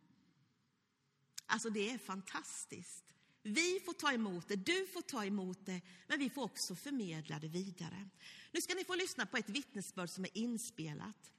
Alltså 1.47 1.71
det 1.71 1.91
är 1.91 1.99
fantastiskt. 1.99 3.06
Vi 3.49 3.81
får 3.81 3.93
ta 3.93 4.13
emot 4.13 4.49
det, 4.49 4.57
du 4.57 4.87
får 4.87 5.03
ta 5.03 5.25
emot 5.25 5.67
det, 5.67 5.81
men 6.07 6.19
vi 6.19 6.31
får 6.31 6.43
också 6.43 6.75
förmedla 6.75 7.39
det 7.39 7.49
vidare. 7.49 8.09
Nu 8.53 8.61
ska 8.61 8.75
ni 8.75 8.85
få 8.85 8.95
lyssna 8.95 9.27
på 9.27 9.37
ett 9.37 9.49
vittnesbörd 9.49 10.11
som 10.11 10.25
är 10.25 10.37
inspelat. 10.37 11.33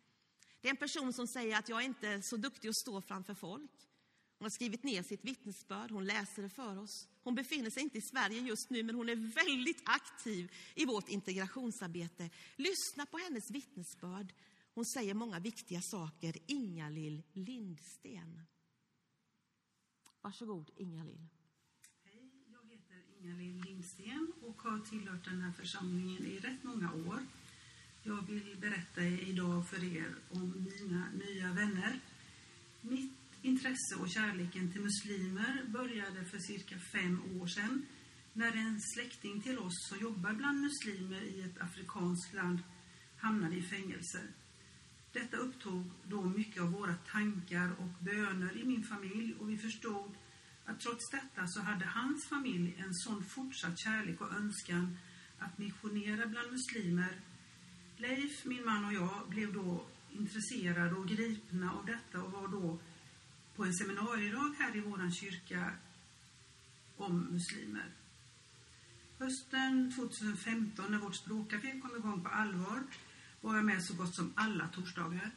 Det 0.62 0.68
är 0.68 0.70
en 0.70 0.78
person 0.78 1.14
som 1.14 1.28
säger 1.28 1.58
att 1.58 1.70
jag 1.70 1.82
är 1.82 1.86
inte 1.86 2.22
så 2.22 2.38
duktig 2.38 2.70
att 2.70 2.76
stå 2.76 3.02
framför 3.02 3.34
folk. 3.34 3.72
Hon 4.38 4.46
har 4.46 4.50
skrivit 4.50 4.84
ner 4.84 5.04
sitt 5.04 5.26
vittnesbörd, 5.26 5.92
hon 5.92 6.06
läser 6.06 6.42
det 6.42 6.50
för 6.50 6.78
oss. 6.78 7.08
Hon 7.24 7.36
befinner 7.36 7.70
sig 7.70 7.84
inte 7.84 7.98
i 7.98 8.02
Sverige 8.02 8.42
just 8.42 8.70
nu, 8.70 8.84
men 8.84 8.96
hon 8.96 9.10
är 9.10 9.16
väldigt 9.16 9.82
aktiv 9.86 10.52
i 10.76 10.86
vårt 10.86 11.10
integrationsarbete. 11.10 12.30
Lyssna 12.56 13.06
på 13.06 13.18
hennes 13.18 13.52
vittnesbörd. 13.52 14.34
Hon 14.74 14.86
säger 14.86 15.14
många 15.14 15.40
viktiga 15.40 15.82
saker. 15.82 16.36
Inga-Lill 16.46 17.24
Lindsten. 17.34 18.42
Varsågod, 20.22 20.72
Inga-Lill. 20.76 21.28
Jag 23.22 23.30
heter 23.30 23.44
Inga-Lill 23.44 23.64
Lindsten 23.66 24.34
och 24.42 24.62
har 24.62 24.80
tillhört 24.80 25.26
den 25.26 25.42
här 25.42 25.52
församlingen 25.52 26.26
i 26.26 26.40
rätt 26.40 26.64
många 26.64 26.94
år. 26.94 27.20
Jag 28.04 28.28
vill 28.28 28.58
berätta 28.62 29.02
idag 29.04 29.70
för 29.70 29.84
er 29.84 30.16
om 30.32 30.68
mina 30.82 31.06
nya 31.10 31.54
vänner. 31.54 32.00
Mitt 32.82 33.14
intresse 33.42 33.96
och 34.00 34.10
kärleken 34.10 34.72
till 34.72 34.82
muslimer 34.82 35.66
började 35.68 36.26
för 36.26 36.40
cirka 36.40 36.80
fem 36.80 37.42
år 37.42 37.48
sedan 37.48 37.86
när 38.34 38.52
en 38.52 38.82
släkting 38.82 39.42
till 39.42 39.60
oss 39.60 39.88
som 39.90 40.00
jobbar 40.00 40.34
bland 40.34 40.62
muslimer 40.62 41.22
i 41.22 41.42
ett 41.42 41.62
afrikanskt 41.62 42.34
land 42.34 42.60
hamnade 43.18 43.56
i 43.56 43.64
fängelse. 43.64 44.22
Detta 45.12 45.38
upptog 45.38 45.92
då 46.04 46.24
mycket 46.24 46.62
av 46.62 46.72
våra 46.72 46.94
tankar 46.94 47.72
och 47.80 48.04
böner 48.04 48.58
i 48.58 48.66
min 48.66 48.84
familj 48.84 49.36
och 49.40 49.50
vi 49.50 49.58
förstod 49.58 50.16
att 50.68 50.80
trots 50.80 51.10
detta 51.10 51.48
så 51.48 51.62
hade 51.62 51.86
hans 51.86 52.26
familj 52.26 52.76
en 52.80 52.94
sån 52.94 53.24
fortsatt 53.24 53.80
kärlek 53.80 54.22
och 54.22 54.34
önskan 54.34 54.98
att 55.40 55.58
missionera 55.58 56.28
bland 56.28 56.52
muslimer. 56.52 57.22
Leif, 57.98 58.46
min 58.46 58.66
man 58.66 58.86
och 58.86 58.94
jag 58.94 59.30
blev 59.30 59.54
då 59.54 59.86
intresserade 60.12 60.96
och 60.96 61.08
gripna 61.08 61.74
av 61.74 61.86
detta 61.86 62.24
och 62.24 62.32
var 62.32 62.48
då 62.48 62.80
på 63.56 63.64
en 63.66 63.74
seminariedag 63.74 64.56
här 64.60 64.76
i 64.76 64.80
vår 64.80 65.12
kyrka 65.12 65.72
om 66.98 67.20
muslimer. 67.20 67.92
Hösten 69.20 69.94
2015 69.96 70.92
när 70.92 70.98
vårt 71.00 71.16
språkcafé 71.16 71.80
kom 71.80 71.96
igång 71.96 72.24
på 72.24 72.30
allvar 72.30 72.84
var 73.42 73.56
jag 73.56 73.66
med 73.66 73.84
så 73.84 73.94
gott 73.94 74.16
som 74.16 74.34
alla 74.36 74.68
torsdagar. 74.68 75.32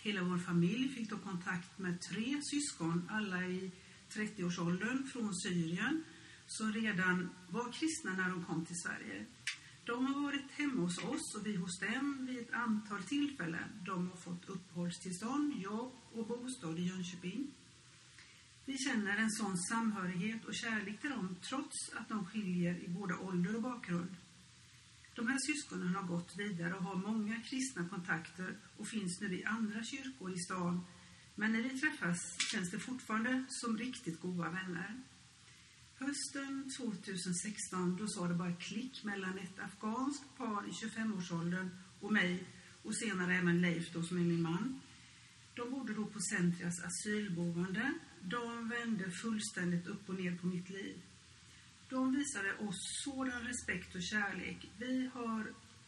Hela 0.00 0.22
vår 0.22 0.38
familj 0.38 0.88
fick 0.88 1.10
då 1.10 1.18
kontakt 1.18 1.78
med 1.78 2.00
tre 2.00 2.40
syskon, 2.42 3.08
alla 3.10 3.46
i 3.46 3.70
30-årsåldern 4.16 5.06
från 5.12 5.34
Syrien, 5.34 6.04
som 6.46 6.72
redan 6.72 7.30
var 7.48 7.72
kristna 7.72 8.12
när 8.12 8.30
de 8.30 8.44
kom 8.44 8.64
till 8.64 8.76
Sverige. 8.76 9.26
De 9.84 10.06
har 10.06 10.22
varit 10.22 10.50
hemma 10.50 10.82
hos 10.82 10.98
oss 10.98 11.34
och 11.36 11.46
vi 11.46 11.56
hos 11.56 11.78
dem 11.78 12.26
vid 12.26 12.38
ett 12.38 12.52
antal 12.52 13.02
tillfällen. 13.02 13.68
De 13.86 14.10
har 14.10 14.16
fått 14.16 14.48
uppehållstillstånd, 14.48 15.54
jobb 15.56 15.92
och 16.12 16.26
bostad 16.28 16.78
i 16.78 16.82
Jönköping. 16.82 17.50
Vi 18.64 18.78
känner 18.78 19.16
en 19.16 19.30
sån 19.30 19.58
samhörighet 19.58 20.44
och 20.44 20.54
kärlek 20.54 21.00
till 21.00 21.10
dem 21.10 21.36
trots 21.48 21.76
att 21.94 22.08
de 22.08 22.26
skiljer 22.26 22.84
i 22.84 22.88
både 22.88 23.14
ålder 23.14 23.56
och 23.56 23.62
bakgrund. 23.62 24.16
De 25.14 25.26
här 25.28 25.38
syskonen 25.38 25.94
har 25.94 26.02
gått 26.02 26.32
vidare 26.36 26.74
och 26.74 26.84
har 26.84 26.96
många 26.96 27.42
kristna 27.42 27.88
kontakter 27.88 28.56
och 28.76 28.88
finns 28.88 29.20
nu 29.20 29.38
i 29.38 29.44
andra 29.44 29.84
kyrkor 29.84 30.32
i 30.32 30.38
stan. 30.38 30.84
Men 31.38 31.52
när 31.52 31.62
vi 31.62 31.80
träffas 31.80 32.18
känns 32.52 32.70
det 32.70 32.78
fortfarande 32.78 33.44
som 33.48 33.78
riktigt 33.78 34.20
goda 34.20 34.50
vänner. 34.50 35.02
Hösten 35.98 36.70
2016 36.76 37.96
då 37.96 38.08
sa 38.08 38.28
det 38.28 38.34
bara 38.34 38.52
klick 38.52 39.04
mellan 39.04 39.38
ett 39.38 39.58
afghanskt 39.58 40.36
par 40.36 40.68
i 40.68 40.70
25-årsåldern 40.70 41.70
och 42.00 42.12
mig 42.12 42.44
och 42.82 42.96
senare 42.96 43.34
även 43.34 43.60
Leif 43.60 43.92
då 43.92 44.02
som 44.02 44.16
är 44.18 44.22
min 44.22 44.42
man. 44.42 44.80
De 45.54 45.70
bodde 45.70 45.94
då 45.94 46.06
på 46.06 46.20
Centrias 46.20 46.84
asylboende. 46.84 47.92
De 48.20 48.68
vände 48.68 49.10
fullständigt 49.10 49.86
upp 49.86 50.08
och 50.08 50.14
ner 50.14 50.38
på 50.38 50.46
mitt 50.46 50.70
liv. 50.70 51.02
De 51.88 52.14
visade 52.14 52.56
oss 52.56 52.76
sådan 53.04 53.42
respekt 53.42 53.94
och 53.94 54.02
kärlek. 54.02 54.70
Vi 54.78 55.10
har 55.14 55.46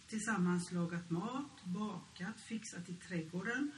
tillsammans 0.09 0.73
lagat 0.73 1.11
mat, 1.11 1.65
bakat, 1.65 2.41
fixat 2.41 2.89
i 2.89 2.95
trädgården. 2.95 3.73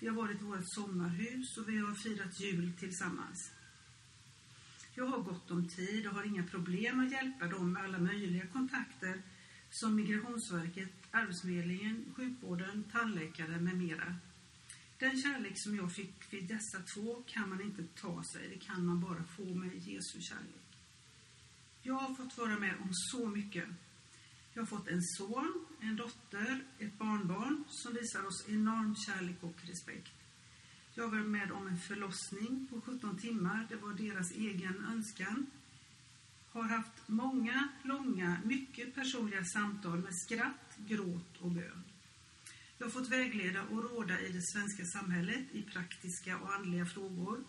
Vi 0.00 0.08
har 0.08 0.16
varit 0.16 0.40
i 0.40 0.44
vårt 0.44 0.74
sommarhus 0.74 1.58
och 1.58 1.68
vi 1.68 1.78
har 1.78 1.94
firat 1.94 2.40
jul 2.40 2.72
tillsammans. 2.78 3.52
Jag 4.94 5.06
har 5.06 5.18
gott 5.18 5.50
om 5.50 5.68
tid 5.68 6.06
och 6.06 6.14
har 6.14 6.24
inga 6.24 6.42
problem 6.46 7.00
att 7.00 7.12
hjälpa 7.12 7.46
dem 7.46 7.72
med 7.72 7.84
alla 7.84 7.98
möjliga 7.98 8.46
kontakter 8.46 9.22
som 9.70 9.96
Migrationsverket, 9.96 10.92
Arbetsförmedlingen, 11.10 12.14
sjukvården, 12.16 12.84
tandläkare 12.92 13.60
med 13.60 13.76
mera. 13.76 14.16
Den 14.98 15.22
kärlek 15.22 15.52
som 15.56 15.76
jag 15.76 15.92
fick 15.92 16.32
vid 16.32 16.48
dessa 16.48 16.82
två 16.94 17.22
kan 17.26 17.48
man 17.48 17.60
inte 17.60 17.84
ta 17.84 18.24
sig, 18.24 18.48
det 18.48 18.66
kan 18.66 18.86
man 18.86 19.00
bara 19.00 19.24
få 19.24 19.54
med 19.54 19.74
Jesu 19.74 20.20
kärlek. 20.20 20.78
Jag 21.82 21.94
har 21.94 22.14
fått 22.14 22.38
vara 22.38 22.58
med 22.58 22.74
om 22.80 22.88
så 22.92 23.28
mycket. 23.28 23.64
Jag 24.54 24.62
har 24.62 24.66
fått 24.66 24.88
en 24.88 25.02
son, 25.02 25.66
en 25.80 25.96
dotter, 25.96 26.64
ett 26.78 26.98
barnbarn 26.98 27.64
som 27.68 27.94
visar 27.94 28.26
oss 28.26 28.48
enorm 28.48 28.96
kärlek 28.96 29.36
och 29.40 29.56
respekt. 29.62 30.12
Jag 30.94 31.08
var 31.08 31.18
med 31.18 31.52
om 31.52 31.66
en 31.66 31.78
förlossning 31.78 32.66
på 32.70 32.80
17 32.80 33.18
timmar. 33.18 33.66
Det 33.68 33.76
var 33.76 33.94
deras 33.94 34.30
egen 34.30 34.84
önskan. 34.84 35.46
Har 36.48 36.62
haft 36.62 36.92
många, 37.06 37.68
långa, 37.82 38.40
mycket 38.44 38.94
personliga 38.94 39.44
samtal 39.44 39.98
med 39.98 40.16
skratt, 40.16 40.76
gråt 40.76 41.36
och 41.40 41.50
bön. 41.50 41.84
Jag 42.78 42.86
har 42.86 42.90
fått 42.90 43.08
vägleda 43.08 43.62
och 43.62 43.90
råda 43.90 44.20
i 44.20 44.32
det 44.32 44.42
svenska 44.42 44.84
samhället 44.84 45.44
i 45.52 45.62
praktiska 45.62 46.38
och 46.38 46.54
andliga 46.54 46.86
frågor. 46.86 47.44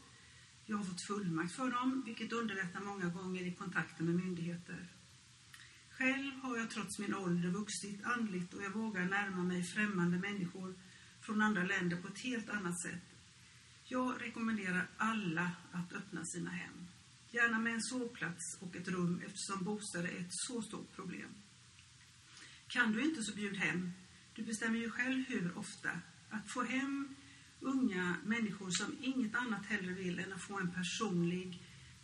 Jag 0.66 0.78
har 0.78 0.84
fått 0.84 1.08
fullmakt 1.08 1.56
för 1.56 1.72
dem, 1.72 2.04
vilket 2.06 2.34
underlättar 2.34 2.80
många 2.80 3.06
gånger 3.06 3.42
i 3.42 3.54
kontakten 3.54 4.06
med 4.06 4.16
myndigheter. 4.16 4.88
Själv 6.02 6.32
har 6.42 6.58
jag 6.58 6.70
trots 6.70 7.00
min 7.00 7.16
ålder 7.16 7.50
vuxit 7.50 8.04
andligt 8.04 8.54
och 8.54 8.64
jag 8.64 8.70
vågar 8.70 9.06
närma 9.06 9.44
mig 9.44 9.64
främmande 9.64 10.18
människor 10.18 10.76
från 11.22 11.42
andra 11.42 11.64
länder 11.64 11.98
på 11.98 12.08
ett 12.08 12.20
helt 12.20 12.50
annat 12.50 12.82
sätt. 12.82 13.04
Jag 13.84 14.22
rekommenderar 14.22 14.90
alla 14.98 15.52
att 15.72 15.94
öppna 15.94 16.26
sina 16.26 16.52
hem. 16.52 16.88
Gärna 17.32 17.60
med 17.60 17.74
en 17.74 17.82
sovplats 17.82 18.58
och 18.62 18.76
ett 18.76 18.88
rum 18.88 19.22
eftersom 19.26 19.64
bostäder 19.64 20.10
är 20.10 20.20
ett 20.20 20.30
så 20.48 20.62
stort 20.62 20.96
problem. 20.96 21.30
Kan 22.68 22.92
du 22.92 23.04
inte 23.04 23.24
så 23.24 23.36
bjud 23.36 23.58
hem. 23.58 23.92
Du 24.34 24.44
bestämmer 24.44 24.80
ju 24.80 24.90
själv 24.90 25.24
hur 25.28 25.58
ofta. 25.58 25.90
Att 26.30 26.52
få 26.54 26.64
hem 26.64 27.16
unga 27.60 28.16
människor 28.26 28.70
som 28.70 28.96
inget 29.02 29.36
annat 29.36 29.66
hellre 29.66 29.94
vill 29.94 30.20
än 30.20 30.34
att 30.34 30.48
få 30.48 30.60
en 30.60 30.72
personlig 30.72 31.62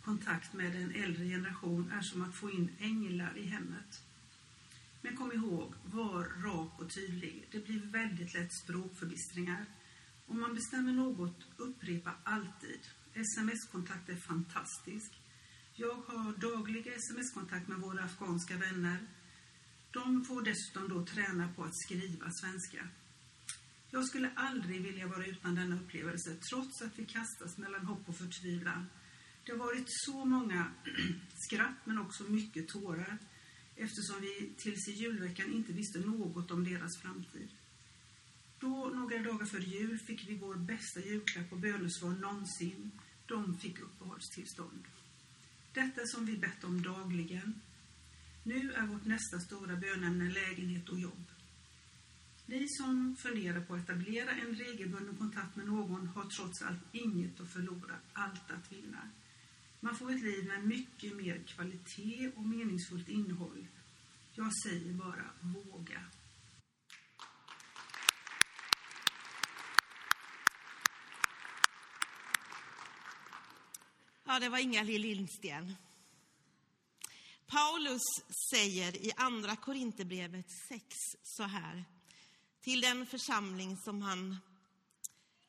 kontakt 0.08 0.52
med 0.52 0.74
en 0.74 0.94
äldre 0.94 1.24
generation 1.24 1.90
är 1.90 2.02
som 2.02 2.22
att 2.22 2.34
få 2.34 2.50
in 2.50 2.70
änglar 2.78 3.38
i 3.38 3.46
hemmet. 3.46 4.02
Men 5.02 5.16
kom 5.16 5.32
ihåg, 5.32 5.74
var 5.84 6.24
rak 6.44 6.72
och 6.80 6.90
tydlig. 6.90 7.48
Det 7.50 7.64
blir 7.66 7.80
väldigt 7.80 8.34
lätt 8.34 8.52
språkförbistringar. 8.64 9.66
Om 10.26 10.40
man 10.40 10.54
bestämmer 10.54 10.92
något, 10.92 11.36
upprepa 11.56 12.10
alltid. 12.24 12.80
Sms-kontakt 13.14 14.08
är 14.08 14.16
fantastisk. 14.16 15.12
Jag 15.74 15.94
har 15.94 16.32
daglig 16.32 16.86
sms-kontakt 16.86 17.68
med 17.68 17.78
våra 17.78 18.04
afghanska 18.04 18.56
vänner. 18.56 18.98
De 19.90 20.24
får 20.24 20.42
dessutom 20.42 20.88
då 20.88 21.06
träna 21.06 21.48
på 21.56 21.64
att 21.64 21.78
skriva 21.84 22.30
svenska. 22.30 22.88
Jag 23.90 24.04
skulle 24.04 24.30
aldrig 24.36 24.82
vilja 24.82 25.06
vara 25.06 25.26
utan 25.26 25.54
denna 25.54 25.76
upplevelse, 25.76 26.36
trots 26.50 26.82
att 26.82 26.98
vi 26.98 27.04
kastas 27.04 27.58
mellan 27.58 27.86
hopp 27.86 28.08
och 28.08 28.16
förtvivlan. 28.16 28.86
Det 29.48 29.54
har 29.54 29.66
varit 29.66 29.86
så 29.86 30.24
många 30.24 30.72
skratt, 31.34 31.76
men 31.84 31.98
också 31.98 32.24
mycket 32.24 32.68
tårar, 32.68 33.18
eftersom 33.76 34.20
vi 34.20 34.52
tills 34.56 34.88
i 34.88 34.92
julveckan 34.92 35.52
inte 35.52 35.72
visste 35.72 35.98
något 35.98 36.50
om 36.50 36.64
deras 36.64 36.98
framtid. 37.02 37.48
Då, 38.58 38.90
några 38.94 39.18
dagar 39.18 39.46
före 39.46 39.62
jul, 39.62 39.98
fick 39.98 40.28
vi 40.28 40.38
vår 40.38 40.54
bästa 40.54 41.00
julklapp 41.00 41.52
och 41.52 41.58
bönesvar 41.58 42.10
någonsin. 42.10 42.90
De 43.26 43.58
fick 43.58 43.78
uppehållstillstånd. 43.80 44.84
Detta 45.72 46.00
som 46.04 46.26
vi 46.26 46.36
bett 46.38 46.64
om 46.64 46.82
dagligen. 46.82 47.60
Nu 48.42 48.72
är 48.72 48.86
vårt 48.86 49.06
nästa 49.06 49.40
stora 49.40 49.76
bönämne 49.76 50.30
lägenhet 50.30 50.88
och 50.88 50.98
jobb. 50.98 51.24
Ni 52.46 52.68
som 52.68 53.16
funderar 53.16 53.60
på 53.60 53.74
att 53.74 53.82
etablera 53.82 54.30
en 54.30 54.54
regelbunden 54.54 55.16
kontakt 55.16 55.56
med 55.56 55.66
någon 55.66 56.06
har 56.06 56.24
trots 56.24 56.62
allt 56.62 56.82
inget 56.92 57.40
att 57.40 57.52
förlora, 57.52 57.94
allt 58.12 58.50
att 58.50 58.72
vinna. 58.72 59.10
Man 59.80 59.96
får 59.96 60.10
ett 60.10 60.22
liv 60.22 60.46
med 60.46 60.64
mycket 60.64 61.16
mer 61.16 61.44
kvalitet 61.46 62.32
och 62.36 62.42
meningsfullt 62.42 63.08
innehåll. 63.08 63.68
Jag 64.32 64.52
säger 64.62 64.92
bara 64.92 65.30
våga. 65.40 66.04
Ja, 74.24 74.38
det 74.40 74.48
var 74.48 74.58
Inga-Lill 74.58 75.02
Lindsten. 75.02 75.76
Paulus 77.46 78.02
säger 78.50 78.96
i 78.96 79.12
Andra 79.16 79.56
Korinthierbrevet 79.56 80.50
6 80.68 80.84
så 81.22 81.42
här 81.42 81.84
till 82.60 82.80
den 82.80 83.06
församling 83.06 83.76
som 83.76 84.02
han 84.02 84.36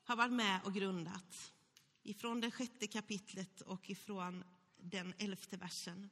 har 0.03 0.15
varit 0.15 0.33
med 0.33 0.59
och 0.63 0.73
grundat. 0.73 1.51
Ifrån 2.09 2.41
det 2.41 2.51
sjätte 2.51 2.87
kapitlet 2.87 3.61
och 3.61 3.89
ifrån 3.89 4.43
den 4.77 5.13
elfte 5.17 5.57
versen. 5.57 6.09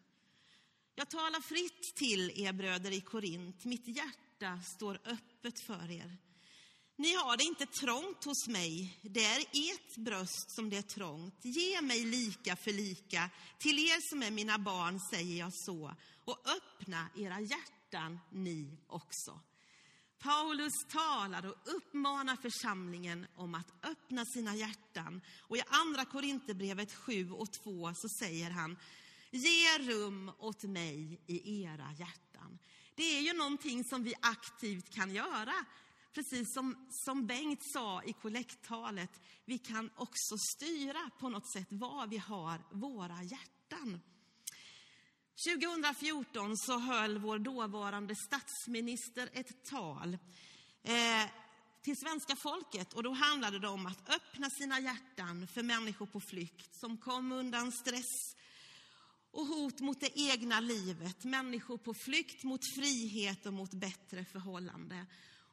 Jag 0.96 1.10
talar 1.10 1.42
fritt 1.42 1.96
till 1.96 2.32
er 2.36 2.54
bröder 2.54 2.92
i 2.92 3.02
Korint. 3.02 3.66
Mitt 3.66 3.88
hjärta 3.88 4.62
står 4.62 5.00
öppet 5.06 5.60
för 5.60 5.92
er. 5.92 6.18
Ni 6.96 7.14
har 7.14 7.38
det 7.38 7.44
inte 7.44 7.66
trångt 7.66 8.24
hos 8.24 8.48
mig. 8.48 9.00
Det 9.02 9.26
är 9.26 9.40
ert 9.40 9.96
bröst 9.96 10.52
som 10.52 10.70
det 10.70 10.78
är 10.78 10.82
trångt. 10.82 11.40
Ge 11.42 11.82
mig 11.82 12.06
lika 12.06 12.56
för 12.56 12.74
lika. 12.74 13.30
Till 13.58 13.80
er 13.80 14.10
som 14.10 14.24
är 14.24 14.32
mina 14.32 14.60
barn 14.60 15.00
säger 15.00 15.40
jag 15.40 15.54
så. 15.54 15.96
Och 16.26 16.48
öppna 16.48 17.10
era 17.16 17.40
hjärtan 17.40 18.20
ni 18.32 18.78
också. 18.88 19.40
Paulus 20.28 20.74
talar 20.90 21.46
och 21.46 21.56
uppmanar 21.76 22.36
församlingen 22.36 23.28
om 23.36 23.56
att 23.56 23.86
öppna 23.86 24.26
sina 24.26 24.56
hjärtan. 24.56 25.22
Och 25.42 25.58
i 25.58 25.62
Andra 25.68 26.06
Korinthierbrevet 26.06 26.94
7 26.94 27.32
och 27.32 27.52
2 27.52 27.94
så 27.96 28.08
säger 28.20 28.50
han 28.50 28.78
Ge 29.32 29.78
rum 29.80 30.32
åt 30.38 30.63
mig 30.63 31.22
i 31.28 31.63
era 31.63 31.94
hjärtan. 31.98 32.60
Det 32.96 33.18
är 33.18 33.22
ju 33.22 33.34
någonting 33.34 33.84
som 33.84 34.04
vi 34.04 34.13
aktivt 34.22 34.94
kan 34.94 35.16
göra. 35.16 35.54
Precis 36.13 36.54
som, 36.54 36.88
som 36.90 37.28
Bengt 37.28 37.63
sa 37.74 38.04
i 38.04 38.13
kollekttalet, 38.13 39.22
vi 39.46 39.58
kan 39.58 39.90
också 39.96 40.38
styra 40.38 41.10
på 41.20 41.30
något 41.30 41.52
sätt 41.52 41.68
var 41.70 42.08
vi 42.08 42.18
har 42.18 42.62
våra 42.72 43.24
hjärtan. 43.24 44.02
2014 45.43 46.58
så 46.58 46.80
höll 46.80 47.17
vår 47.17 47.39
dåvarande 47.39 48.15
statsminister 48.15 49.30
ett 49.34 49.65
tal 49.69 50.17
eh, 50.84 51.30
till 51.82 51.97
svenska 51.97 52.36
folket. 52.36 52.93
Och 52.93 53.04
då 53.04 53.12
handlade 53.12 53.60
det 53.60 53.67
om 53.67 53.86
att 53.86 54.10
öppna 54.10 54.50
sina 54.50 54.80
hjärtan 54.80 55.47
för 55.47 55.63
människor 55.63 56.06
på 56.06 56.19
flykt 56.19 56.76
som 56.76 56.97
kom 56.97 57.32
undan 57.32 57.71
stress 57.71 58.36
och 59.32 59.45
hot 59.45 59.80
mot 59.80 60.00
det 60.00 60.19
egna 60.19 60.60
livet. 60.60 61.23
Människor 61.23 61.78
på 61.78 61.93
flykt 61.93 62.43
mot 62.43 62.62
frihet 62.76 63.45
och 63.45 63.54
mot 63.54 63.71
bättre 63.71 64.26
förhållande. 64.26 65.06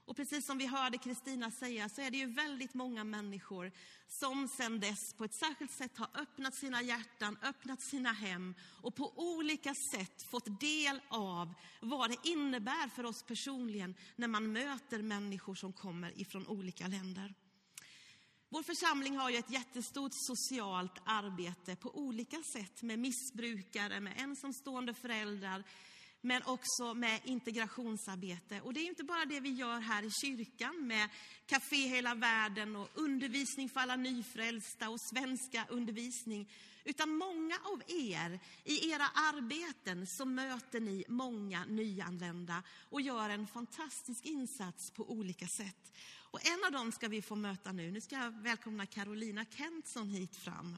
Och 0.06 0.16
precis 0.16 0.46
som 0.46 0.58
vi 0.58 0.66
hörde 0.66 0.98
Kristina 0.98 1.50
säga 1.50 1.88
så 1.88 2.00
är 2.00 2.10
det 2.10 2.18
ju 2.18 2.26
väldigt 2.26 2.74
många 2.74 3.04
människor 3.04 3.72
som 4.08 4.48
sedan 4.48 4.80
dess 4.80 5.14
på 5.16 5.24
ett 5.24 5.34
särskilt 5.34 5.72
sätt 5.72 5.98
har 5.98 6.08
öppnat 6.14 6.54
sina 6.54 6.82
hjärtan, 6.82 7.38
öppnat 7.42 7.82
sina 7.82 8.12
hem 8.12 8.54
och 8.82 8.94
på 8.94 9.12
olika 9.16 9.74
sätt 9.92 10.22
fått 10.22 10.60
del 10.60 11.00
av 11.08 11.54
vad 11.80 12.10
det 12.10 12.28
innebär 12.28 12.88
för 12.88 13.04
oss 13.04 13.22
personligen 13.22 13.94
när 14.16 14.28
man 14.28 14.52
möter 14.52 15.02
människor 15.02 15.54
som 15.54 15.72
kommer 15.72 16.20
ifrån 16.20 16.46
olika 16.46 16.86
länder. 16.86 17.34
Vår 18.48 18.62
församling 18.62 19.16
har 19.16 19.30
ju 19.30 19.36
ett 19.36 19.50
jättestort 19.50 20.12
socialt 20.14 21.02
arbete 21.04 21.76
på 21.76 21.98
olika 21.98 22.42
sätt 22.42 22.82
med 22.82 22.98
missbrukare, 22.98 24.00
med 24.00 24.14
ensamstående 24.16 24.94
föräldrar, 24.94 25.64
men 26.24 26.42
också 26.42 26.94
med 26.94 27.20
integrationsarbete. 27.24 28.60
Och 28.60 28.74
det 28.74 28.80
är 28.80 28.86
inte 28.86 29.04
bara 29.04 29.24
det 29.24 29.40
vi 29.40 29.52
gör 29.52 29.80
här 29.80 30.02
i 30.02 30.10
kyrkan 30.10 30.86
med 30.86 31.08
Café 31.46 31.76
Hela 31.76 32.14
Världen 32.14 32.76
och 32.76 32.88
undervisning 32.94 33.68
för 33.68 33.80
alla 33.80 33.96
nyfrälsta 33.96 34.88
och 34.88 35.00
svenska 35.00 35.66
undervisning. 35.68 36.50
Utan 36.84 37.10
många 37.10 37.54
av 37.64 37.82
er, 37.86 38.40
i 38.64 38.90
era 38.90 39.06
arbeten 39.14 40.06
så 40.06 40.24
möter 40.24 40.80
ni 40.80 41.04
många 41.08 41.64
nyanlända 41.64 42.62
och 42.90 43.00
gör 43.00 43.30
en 43.30 43.46
fantastisk 43.46 44.24
insats 44.24 44.90
på 44.90 45.10
olika 45.10 45.46
sätt. 45.46 45.92
Och 46.30 46.46
en 46.46 46.64
av 46.64 46.72
dem 46.72 46.92
ska 46.92 47.08
vi 47.08 47.22
få 47.22 47.34
möta 47.34 47.72
nu. 47.72 47.90
Nu 47.90 48.00
ska 48.00 48.16
jag 48.16 48.42
välkomna 48.42 48.86
Carolina 48.86 49.44
Kentsson 49.44 50.08
hit 50.08 50.36
fram 50.36 50.76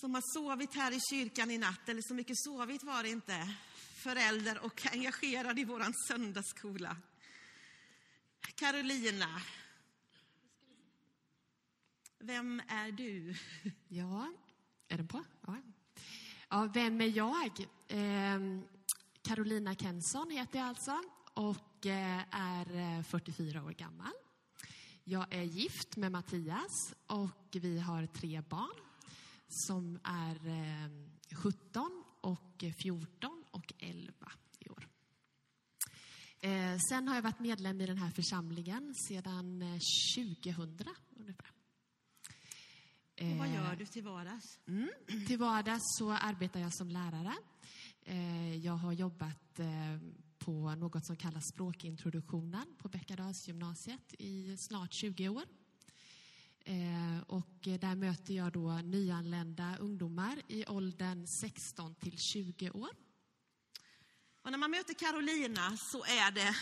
som 0.00 0.14
har 0.14 0.22
sovit 0.34 0.74
här 0.74 0.92
i 0.92 1.00
kyrkan 1.10 1.50
i 1.50 1.58
natt, 1.58 1.88
eller 1.88 2.02
så 2.02 2.14
mycket 2.14 2.38
sovit 2.38 2.82
var 2.82 3.02
det 3.02 3.08
inte, 3.08 3.54
förälder 3.94 4.64
och 4.64 4.86
engagerad 4.92 5.58
i 5.58 5.64
vår 5.64 6.08
söndagsskola. 6.08 6.96
Carolina, 8.54 9.40
vem 12.18 12.62
är 12.68 12.92
du? 12.92 13.34
Ja, 13.88 14.32
är 14.88 14.96
den 14.96 15.08
på? 15.08 15.24
Ja. 15.46 15.56
ja 16.48 16.70
vem 16.74 17.00
är 17.00 17.16
jag? 17.16 17.66
Eh, 17.88 18.40
Carolina 19.22 19.74
Kensson 19.74 20.30
heter 20.30 20.58
jag 20.58 20.68
alltså 20.68 21.02
och 21.34 21.86
eh, 21.86 22.22
är 22.30 22.96
eh, 22.98 23.02
44 23.02 23.64
år 23.64 23.70
gammal. 23.70 24.12
Jag 25.04 25.34
är 25.34 25.42
gift 25.42 25.96
med 25.96 26.12
Mattias 26.12 26.94
och 27.06 27.48
vi 27.52 27.78
har 27.78 28.06
tre 28.06 28.40
barn 28.40 28.89
som 29.50 29.98
är 30.04 30.38
17 31.34 31.82
eh, 31.82 32.30
och 32.30 32.64
14 32.82 33.44
och 33.50 33.72
11 33.78 34.12
i 34.58 34.68
år. 34.68 34.88
Eh, 36.40 36.78
sen 36.90 37.08
har 37.08 37.14
jag 37.14 37.22
varit 37.22 37.40
medlem 37.40 37.80
i 37.80 37.86
den 37.86 37.98
här 37.98 38.10
församlingen 38.10 38.94
sedan 39.08 39.80
2000 40.16 40.78
eh, 40.80 40.86
ungefär. 41.16 41.50
Och 43.20 43.38
vad 43.38 43.48
gör 43.48 43.76
du 43.76 43.86
till 43.86 44.02
vardags? 44.02 44.58
Mm, 44.68 44.88
till 45.26 45.38
vardags 45.38 45.82
så 45.98 46.12
arbetar 46.12 46.60
jag 46.60 46.74
som 46.74 46.88
lärare. 46.88 47.34
Jag 48.62 48.72
har 48.72 48.92
jobbat 48.92 49.60
på 50.38 50.74
något 50.74 51.06
som 51.06 51.16
kallas 51.16 51.44
språkintroduktionen 51.54 52.66
på 52.78 52.88
Bäckadalsgymnasiet 52.88 54.14
i 54.18 54.56
snart 54.58 54.92
20 54.92 55.28
år. 55.28 55.44
Eh, 56.70 57.22
och 57.26 57.58
där 57.80 57.94
möter 57.94 58.34
jag 58.34 58.52
då 58.52 58.80
nyanlända 58.84 59.76
ungdomar 59.80 60.42
i 60.48 60.66
åldern 60.66 61.26
16 61.26 61.94
till 61.94 62.18
20 62.18 62.70
år. 62.70 62.90
Och 64.42 64.50
när 64.50 64.58
man 64.58 64.70
möter 64.70 64.94
Carolina 64.94 65.76
så 65.76 66.04
är 66.04 66.30
det, 66.30 66.40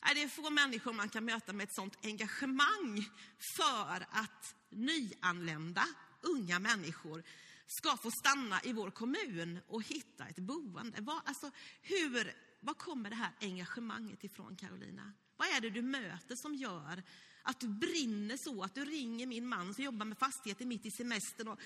är 0.00 0.14
det 0.14 0.28
få 0.28 0.50
människor 0.50 0.92
man 0.92 1.08
kan 1.08 1.24
möta 1.24 1.52
med 1.52 1.64
ett 1.64 1.74
sånt 1.74 1.98
engagemang 2.02 3.04
för 3.38 4.06
att 4.10 4.54
nyanlända 4.70 5.84
unga 6.22 6.58
människor 6.58 7.22
ska 7.66 7.96
få 7.96 8.10
stanna 8.10 8.60
i 8.64 8.72
vår 8.72 8.90
kommun 8.90 9.60
och 9.66 9.82
hitta 9.82 10.28
ett 10.28 10.38
boende. 10.38 11.00
Vad, 11.00 11.20
alltså, 11.24 11.50
hur, 11.82 12.32
var 12.62 12.74
kommer 12.74 13.10
det 13.10 13.16
här 13.16 13.32
engagemanget 13.40 14.24
ifrån, 14.24 14.56
Carolina? 14.56 15.12
Vad 15.36 15.48
är 15.48 15.60
det 15.60 15.70
du 15.70 15.82
möter 15.82 16.36
som 16.36 16.54
gör 16.54 17.02
att 17.42 17.60
du 17.60 17.68
brinner 17.68 18.36
så 18.38 18.62
att 18.62 18.74
du 18.74 18.84
ringer 18.84 19.26
min 19.26 19.48
man 19.48 19.74
som 19.74 19.84
jobbar 19.84 20.06
med 20.06 20.18
fastigheter 20.18 20.66
mitt 20.66 20.86
i 20.86 20.90
semestern 20.90 21.48
och 21.48 21.58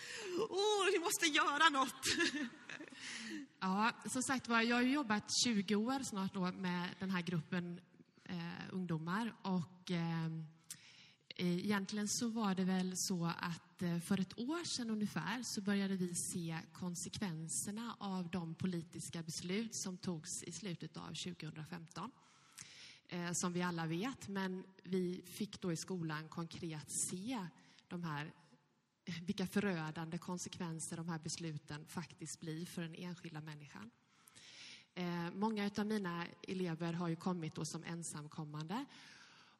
åh, 0.51 0.87
vi 0.93 0.99
måste 0.99 1.27
göra 1.27 1.69
något. 1.69 2.05
Ja, 3.61 3.93
som 4.07 4.23
sagt 4.23 4.49
var, 4.49 4.61
jag 4.61 4.77
har 4.77 4.83
ju 4.83 4.93
jobbat 4.93 5.25
20 5.45 5.75
år 5.75 6.01
snart 6.03 6.35
då 6.35 6.53
med 6.53 6.89
den 6.99 7.11
här 7.11 7.23
gruppen 7.23 7.81
eh, 8.25 8.73
ungdomar 8.73 9.35
och 9.43 9.91
eh, 9.91 10.31
egentligen 11.37 12.09
så 12.09 12.29
var 12.29 12.55
det 12.55 12.65
väl 12.65 12.93
så 12.97 13.27
att 13.27 13.66
att 13.77 13.83
eh, 13.83 13.99
för 13.99 14.21
ett 14.21 14.39
år 14.39 14.65
sedan 14.65 14.91
ungefär 14.91 15.43
så 15.43 15.61
började 15.61 15.97
vi 15.97 16.15
se 16.15 16.59
konsekvenserna 16.73 17.97
av 17.99 18.31
de 18.31 18.55
politiska 18.55 19.23
beslut 19.23 19.75
som 19.75 19.97
togs 19.97 20.43
i 20.43 20.53
slutet 20.53 20.97
av 20.97 21.07
2015. 21.09 22.11
Eh, 23.09 23.33
som 23.33 23.53
vi 23.53 23.63
alla 23.63 23.87
vet, 23.87 24.29
men 24.29 24.65
vi 24.83 25.23
fick 25.27 25.61
då 25.61 25.73
i 25.73 25.77
skolan 25.77 26.29
konkret 26.29 26.91
se 26.91 27.47
de 27.89 28.05
här 28.05 28.33
eh, 29.05 29.15
vilka 29.27 29.47
förödande 29.47 30.19
konsekvenser 30.19 30.97
de 30.97 31.09
här 31.09 31.19
besluten 31.19 31.87
faktiskt 31.87 32.41
blir 32.41 32.67
för 32.67 32.83
den 32.83 32.95
enskilda 32.95 33.41
människan. 33.41 33.91
Eh, 34.95 35.31
många 35.35 35.71
av 35.79 35.87
mina 35.87 36.27
elever 36.49 36.93
har 36.93 37.09
ju 37.09 37.17
kommit 37.17 37.55
då 37.55 37.65
som 37.65 37.85
ensamkommande 37.85 38.85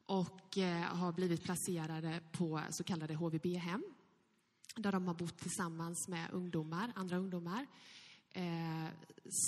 och 0.05 0.57
eh, 0.57 0.81
har 0.81 1.11
blivit 1.11 1.43
placerade 1.43 2.19
på 2.31 2.61
så 2.69 2.83
kallade 2.83 3.15
HVB-hem 3.15 3.83
där 4.77 4.91
de 4.91 5.07
har 5.07 5.13
bott 5.13 5.37
tillsammans 5.37 6.07
med 6.07 6.27
ungdomar, 6.31 6.91
andra 6.95 7.17
ungdomar. 7.17 7.67
Eh, 8.31 8.87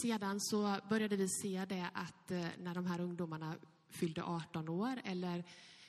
sedan 0.01 0.39
så 0.39 0.77
började 0.89 1.15
vi 1.15 1.29
se 1.29 1.65
det 1.65 1.89
att 1.93 2.31
eh, 2.31 2.47
när 2.57 2.75
de 2.75 2.85
här 2.85 2.99
ungdomarna 2.99 3.55
fyllde 3.89 4.23
18 4.23 4.69
år 4.69 5.01
eller 5.03 5.43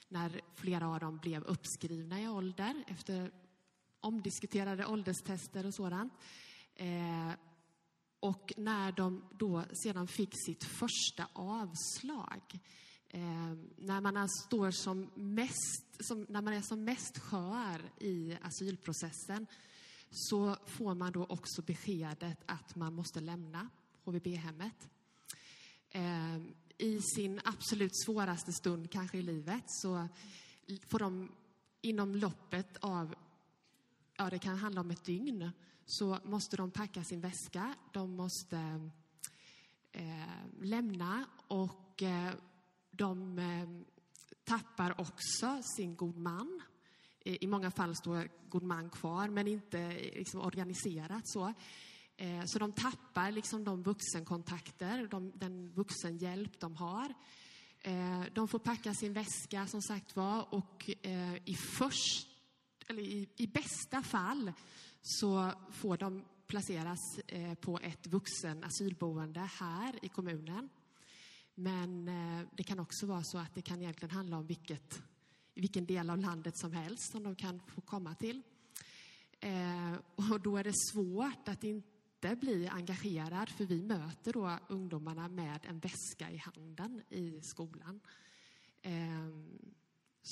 när 0.09 0.40
flera 0.55 0.88
av 0.88 1.00
dem 1.00 1.18
blev 1.18 1.42
uppskrivna 1.42 2.20
i 2.20 2.29
ålder 2.29 2.85
efter 2.87 3.31
omdiskuterade 4.00 4.87
ålderstester 4.87 5.66
och 5.66 5.74
sådant. 5.74 6.12
Eh, 6.74 7.31
och 8.20 8.53
när 8.57 8.92
de 8.92 9.24
då 9.31 9.64
sedan 9.72 10.09
fick 10.09 10.31
sitt 10.46 10.64
första 10.64 11.29
avslag, 11.33 12.61
eh, 13.12 13.53
när 13.77 14.01
man 14.01 14.29
står 14.29 14.70
som 14.70 15.11
mest, 15.14 15.85
som, 16.01 16.27
när 16.29 16.42
man 16.42 16.55
är 16.55 16.62
som 16.62 16.85
mest 16.85 17.18
skör 17.18 17.90
i 17.99 18.38
asylprocessen, 18.42 19.46
så 20.11 20.57
får 20.66 20.94
man 20.94 21.12
då 21.12 21.25
också 21.25 21.62
beskedet 21.62 22.38
att 22.46 22.77
man 22.77 22.94
måste 22.94 23.20
lämna 23.20 23.68
HVB-hemmet. 24.05 24.88
Eh, 25.90 26.37
I 26.79 27.01
sin 27.03 27.40
absolut 27.44 27.92
svåraste 28.05 28.53
stund, 28.53 28.90
kanske 28.90 29.18
i 29.18 29.23
livet, 29.23 29.64
så 29.66 30.09
får 30.88 30.99
de 30.99 31.33
inom 31.81 32.14
loppet 32.14 32.77
av 32.81 33.14
ja, 34.16 34.31
det 34.31 34.38
kan 34.38 34.59
handla 34.59 34.81
om 34.81 34.90
ett 34.90 35.05
dygn, 35.05 35.51
så 35.87 36.18
måste 36.25 36.57
de 36.57 36.70
packa 36.70 37.05
sin 37.05 37.20
väska. 37.20 37.75
De 37.92 38.16
måste 38.16 38.90
eh, 39.92 40.61
lämna 40.61 41.25
och 41.49 42.03
eh, 42.03 42.33
de 42.90 43.38
eh, 43.38 43.68
tappar 44.44 45.00
också 45.00 45.62
sin 45.76 45.96
god 45.96 46.16
man. 46.16 46.62
I 47.24 47.46
många 47.46 47.70
fall 47.70 47.96
står 47.96 48.29
god 48.48 48.62
man 48.62 48.90
kvar, 48.90 49.29
men 49.29 49.48
inte 49.48 49.88
liksom, 49.90 50.40
organiserat 50.40 51.29
så. 51.29 51.55
Eh, 52.16 52.42
så 52.44 52.59
de 52.59 52.72
tappar 52.72 53.31
liksom 53.31 53.64
de 53.64 53.83
vuxenkontakter, 53.83 55.07
de, 55.07 55.33
den 55.35 55.72
vuxenhjälp 55.72 56.61
de 56.61 56.76
har. 56.76 57.14
Eh, 57.81 58.22
de 58.35 58.48
får 58.48 58.59
packa 58.59 58.94
sin 58.94 59.12
väska, 59.12 59.66
som 59.66 59.83
sagt 59.83 60.16
var, 60.16 60.55
och 60.55 60.90
i 61.44 61.55
först 61.55 62.29
eller 62.88 63.03
i, 63.03 63.29
i 63.37 63.46
bästa 63.46 64.03
fall 64.03 64.53
så 65.03 65.53
får 65.70 65.96
de 65.96 66.24
placeras 66.46 67.20
på 67.61 67.79
ett 67.79 68.07
vuxen 68.07 68.64
asylboende 68.64 69.40
här 69.40 70.05
i 70.05 70.09
kommunen. 70.09 70.68
Men 71.61 72.09
eh, 72.09 72.46
det 72.57 72.62
kan 72.62 72.81
också 72.81 73.07
vara 73.07 73.23
så 73.25 73.38
att 73.38 73.55
det 73.55 73.62
kan 73.62 73.83
egentligen 73.83 74.14
handla 74.14 74.37
om 74.38 74.46
vilket, 74.46 75.03
vilken 75.55 75.87
del 75.87 76.11
av 76.11 76.18
landet 76.18 76.57
som 76.59 76.73
helst 76.73 77.12
som 77.12 77.23
de 77.23 77.37
kan 77.37 77.61
få 77.66 77.81
komma 77.81 78.14
till. 78.14 78.42
Eh, 79.40 79.94
och 80.14 80.40
då 80.40 80.57
är 80.57 80.64
det 80.64 80.75
svårt 80.92 81.49
att 81.49 81.64
inte 81.64 82.37
bli 82.37 82.68
engagerad 82.68 83.49
för 83.49 83.64
vi 83.64 83.83
möter 83.83 84.33
då 84.33 84.59
ungdomarna 84.68 85.29
med 85.29 85.61
en 85.68 85.79
väska 85.79 86.31
i 86.31 86.37
handen 86.37 87.03
i 87.11 87.40
skolan. 87.42 88.01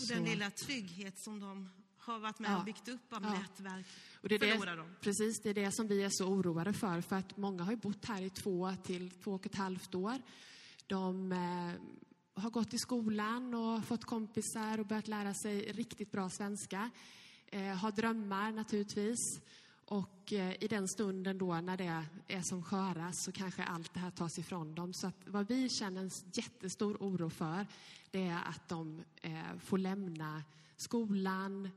Och 0.01 0.09
den 0.09 0.25
lilla 0.25 0.51
trygghet 0.51 1.19
som 1.19 1.41
de 1.41 1.69
har 1.99 2.19
varit 2.19 2.39
med 2.39 2.51
Ja. 2.51 2.59
och 2.59 2.65
byggt 2.65 2.89
upp 2.89 3.13
av 3.13 3.23
Ja. 3.23 3.33
nätverk 3.33 3.87
Och 4.23 4.29
det 4.29 4.35
är 4.35 4.39
förlorar 4.39 4.77
det, 4.77 4.83
de. 4.83 4.89
precis, 5.01 5.41
det 5.43 5.51
är 5.51 5.55
det 5.55 5.73
som 5.73 5.89
vi 5.89 6.03
är 6.03 6.11
så 6.13 6.27
oroade 6.29 6.73
för. 6.73 7.01
För 7.01 7.17
att 7.17 7.37
många 7.37 7.63
har 7.65 7.71
ju 7.73 7.77
bott 7.77 8.05
här 8.05 8.23
i 8.23 8.31
två 8.31 8.75
till 8.85 9.11
två 9.11 9.33
och 9.33 9.47
ett 9.47 9.55
halvt 9.55 9.95
år. 9.95 10.19
De 10.89 11.33
eh, 11.33 12.43
har 12.43 12.51
gått 12.51 12.75
i 12.75 12.79
skolan 12.79 13.55
och 13.55 13.85
fått 13.85 14.05
kompisar 14.05 14.81
och 14.81 14.87
börjat 14.87 15.09
lära 15.09 15.35
sig 15.35 15.73
riktigt 15.73 16.13
bra 16.13 16.31
svenska. 16.31 16.91
Eh, 17.47 17.63
har 17.63 17.93
drömmar 17.93 18.53
naturligtvis. 18.53 19.41
Och 19.85 20.33
eh, 20.33 20.65
i 20.65 20.69
den 20.69 20.89
stunden 20.89 21.39
då 21.39 21.55
när 21.55 21.77
det 21.77 22.05
är 22.29 22.43
som 22.43 22.63
skörast 22.63 23.25
så 23.25 23.33
kanske 23.33 23.65
allt 23.65 23.95
det 23.95 24.01
här 24.01 24.11
tas 24.11 24.39
ifrån 24.39 24.75
dem. 24.75 24.95
Så 24.95 25.07
att 25.07 25.17
vad 25.27 25.49
vi 25.49 25.69
känner 25.69 26.01
en 26.01 26.11
jättestor 26.33 26.97
oro 27.01 27.31
för 27.31 27.67
det 28.11 28.27
är 28.27 28.43
att 28.45 28.69
de 28.69 29.03
får 29.59 29.79
lämna 29.79 30.43
skolan, 30.77 31.71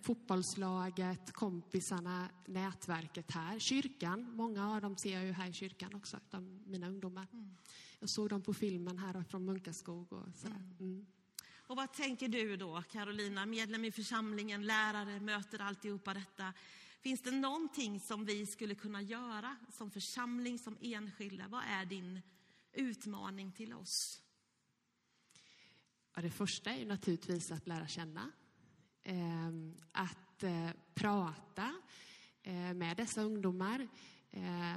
fotbollslaget, 0.00 1.32
kompisarna, 1.32 2.28
nätverket 2.46 3.30
här. 3.30 3.58
Kyrkan, 3.58 4.36
många 4.36 4.74
av 4.74 4.80
dem 4.80 4.96
ser 4.96 5.12
jag 5.12 5.24
ju 5.24 5.32
här 5.32 5.48
i 5.48 5.52
kyrkan 5.52 5.94
också, 5.94 6.20
de, 6.30 6.62
mina 6.66 6.88
ungdomar. 6.88 7.26
Mm. 7.32 7.56
Jag 8.04 8.10
såg 8.10 8.28
dem 8.28 8.42
på 8.42 8.54
filmen 8.54 8.98
här 8.98 9.22
från 9.22 9.44
Munkaskog 9.44 10.12
och 10.12 10.34
sådär. 10.34 10.62
Mm. 10.80 11.06
Och 11.66 11.76
vad 11.76 11.92
tänker 11.92 12.28
du 12.28 12.56
då, 12.56 12.82
Carolina, 12.82 13.46
medlem 13.46 13.84
i 13.84 13.92
församlingen, 13.92 14.66
lärare, 14.66 15.20
möter 15.20 15.60
alltihopa 15.60 16.14
detta. 16.14 16.52
Finns 17.00 17.22
det 17.22 17.30
någonting 17.30 18.00
som 18.00 18.24
vi 18.24 18.46
skulle 18.46 18.74
kunna 18.74 19.02
göra 19.02 19.56
som 19.72 19.90
församling, 19.90 20.58
som 20.58 20.76
enskilda? 20.80 21.48
Vad 21.48 21.62
är 21.64 21.84
din 21.84 22.20
utmaning 22.72 23.52
till 23.52 23.74
oss? 23.74 24.22
Ja, 26.14 26.22
det 26.22 26.30
första 26.30 26.70
är 26.70 26.86
naturligtvis 26.86 27.50
att 27.50 27.66
lära 27.66 27.88
känna. 27.88 28.30
Eh, 29.02 29.50
att 29.92 30.42
eh, 30.42 30.70
prata 30.94 31.74
eh, 32.42 32.74
med 32.74 32.96
dessa 32.96 33.22
ungdomar. 33.22 33.88
Eh, 34.36 34.76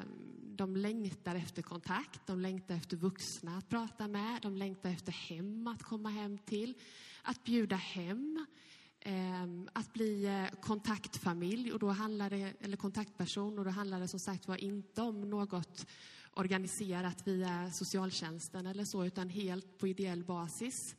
de 0.56 0.76
längtar 0.76 1.36
efter 1.36 1.62
kontakt, 1.62 2.28
de 2.28 2.40
längtar 2.40 2.76
efter 2.76 2.98
vuxna 2.98 3.58
att 3.58 3.70
prata 3.70 4.08
med, 4.08 4.42
de 4.42 4.58
längtar 4.58 4.90
efter 4.90 5.12
hem 5.12 5.68
att 5.68 5.84
komma 5.84 6.10
hem 6.10 6.38
till, 6.38 6.74
att 7.22 7.44
bjuda 7.44 7.76
hem, 7.76 8.46
ehm, 9.00 9.70
att 9.74 9.94
bli 9.94 10.26
eh, 10.26 10.60
kontaktfamilj 10.62 11.72
och 11.72 11.80
då 11.80 11.90
handlar 11.90 12.30
det, 12.30 12.54
eller 12.60 12.78
kontaktperson 12.78 13.60
och 13.60 13.66
då 13.66 13.72
handlar 13.72 14.00
det 14.00 14.08
som 14.08 14.20
sagt 14.20 14.48
var 14.48 14.64
inte 14.64 15.02
om 15.02 15.30
något 15.30 15.86
organiserat 16.32 17.28
via 17.28 17.72
socialtjänsten 17.72 18.66
eller 18.66 18.86
så, 18.86 19.06
utan 19.06 19.30
helt 19.30 19.78
på 19.78 19.88
ideell 19.88 20.24
basis. 20.24 20.96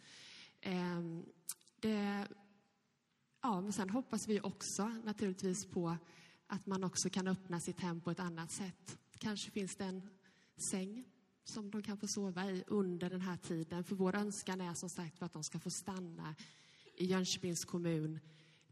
Ehm, 0.61 1.25
det, 1.81 2.27
ja, 3.43 3.61
men 3.61 3.73
sen 3.73 3.91
hoppas 3.91 4.29
vi 4.29 4.41
också 4.41 4.89
naturligtvis 4.89 5.67
på 5.67 5.97
att 6.49 6.67
man 6.67 6.85
också 6.85 7.11
kan 7.11 7.29
öppna 7.29 7.61
sitt 7.61 7.81
hem 7.81 8.01
på 8.01 8.11
ett 8.11 8.21
annat 8.21 8.53
sätt. 8.53 8.99
Kanske 9.19 9.51
finns 9.51 9.77
det 9.77 9.85
en 9.85 10.09
säng 10.71 11.05
som 11.45 11.71
de 11.71 11.83
kan 11.83 11.99
få 11.99 12.07
sova 12.09 12.51
i 12.51 12.65
under 12.67 13.11
den 13.11 13.21
här 13.21 13.37
tiden. 13.37 13.85
För 13.85 13.97
vår 13.97 14.17
önskan 14.17 14.61
är 14.61 14.75
som 14.75 14.89
sagt 14.89 15.23
att 15.23 15.33
de 15.33 15.45
ska 15.45 15.59
få 15.59 15.71
stanna 15.71 16.35
i 16.97 17.07
Jönköpings 17.07 17.65
kommun 17.65 18.21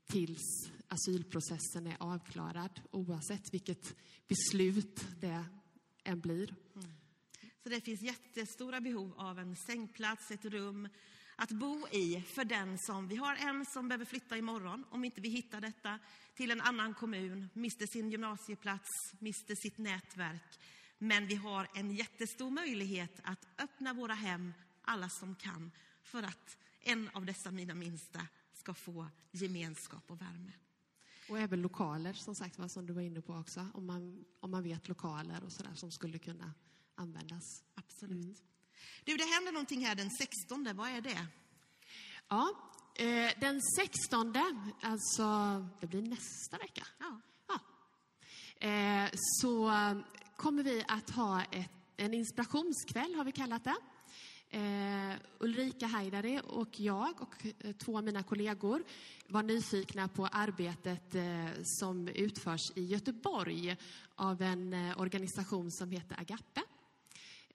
tills 0.07 0.71
asylprocessen 0.89 1.87
är 1.87 1.97
avklarad 2.01 2.81
oavsett 2.91 3.55
vilket 3.55 3.97
beslut 4.29 5.07
det 5.21 5.45
än 6.05 6.21
blir. 6.21 6.55
Mm. 6.75 6.91
Så 7.63 7.69
det 7.69 7.81
finns 7.81 8.03
jättestora 8.03 8.81
behov 8.81 9.15
av 9.17 9.39
en 9.39 9.57
sängplats, 9.57 10.31
ett 10.31 10.45
rum 10.45 10.89
att 11.37 11.51
bo 11.51 11.89
i 11.89 12.25
för 12.27 12.45
den 12.45 12.79
som... 12.79 13.09
Vi 13.09 13.17
har 13.17 13.35
en 13.35 13.67
som 13.67 13.89
behöver 13.89 14.05
flytta 14.05 14.37
imorgon, 14.37 14.85
om 14.91 15.05
inte 15.05 15.21
vi 15.21 15.29
hittar 15.29 15.61
detta, 15.61 15.99
till 16.35 16.51
en 16.51 16.61
annan 16.61 16.95
kommun, 16.95 17.49
mister 17.53 17.87
sin 17.87 18.11
gymnasieplats, 18.11 19.15
mister 19.19 19.55
sitt 19.55 19.79
nätverk. 19.79 20.59
Men 20.99 21.27
vi 21.27 21.35
har 21.35 21.69
en 21.75 21.91
jättestor 21.91 22.51
möjlighet 22.51 23.21
att 23.23 23.47
öppna 23.59 23.93
våra 23.93 24.15
hem, 24.15 24.53
alla 24.83 25.09
som 25.09 25.35
kan, 25.35 25.71
för 26.03 26.23
att 26.23 26.57
en 26.81 27.09
av 27.09 27.27
dessa 27.27 27.51
mina 27.51 27.75
minsta 27.75 28.27
ska 28.53 28.75
få 28.75 29.07
gemenskap 29.31 30.11
och 30.11 30.21
värme. 30.21 30.53
Och 31.29 31.39
även 31.39 31.63
lokaler, 31.63 32.13
som 32.13 32.35
sagt 32.35 32.59
var, 32.59 32.69
som 32.69 32.87
du 32.87 32.93
var 32.93 33.03
inne 33.03 33.23
på 33.23 33.35
också. 33.35 33.67
Om 33.75 33.87
man, 33.87 34.25
om 34.41 34.51
man 34.51 34.63
vet 34.63 34.89
lokaler 34.89 35.45
och 35.45 35.53
sådär 35.53 35.75
som 35.75 35.91
skulle 35.91 36.19
kunna 36.19 36.55
användas. 36.95 37.65
Absolut. 37.75 38.43
Du, 39.05 39.17
det 39.17 39.25
händer 39.25 39.53
någonting 39.53 39.87
här 39.87 39.95
den 39.95 40.11
16. 40.11 40.69
Vad 40.75 40.89
är 40.89 41.01
det? 41.01 41.27
Ja, 42.29 42.51
eh, 42.95 43.31
den 43.41 43.61
16, 43.77 44.35
alltså 44.83 45.25
det 45.81 45.87
blir 45.87 46.03
nästa 46.03 46.59
vecka. 46.59 46.87
Ja. 46.99 47.21
Ja. 47.49 47.59
Eh, 48.69 49.11
så 49.15 49.73
kommer 50.37 50.63
vi 50.63 50.85
att 50.89 51.11
ha 51.11 51.43
ett, 51.43 51.71
en 51.97 52.15
inspirationskväll, 52.15 53.15
har 53.15 53.25
vi 53.25 53.33
kallat 53.33 53.65
det. 53.65 53.77
Eh, 54.51 55.17
Ulrika 55.39 55.87
Haidari 55.87 56.41
och 56.45 56.81
jag 56.81 57.21
och 57.21 57.47
eh, 57.59 57.73
två 57.73 57.99
av 57.99 58.05
mina 58.05 58.23
kollegor 58.23 58.85
var 59.29 59.43
nyfikna 59.43 60.09
på 60.09 60.27
arbetet 60.27 61.15
eh, 61.15 61.47
som 61.63 62.09
utförs 62.09 62.73
i 62.75 62.85
Göteborg 62.85 63.77
av 64.15 64.43
en 64.43 64.73
eh, 64.73 65.01
organisation 65.01 65.71
som 65.71 65.91
heter 65.91 66.21
Agape. 66.21 66.63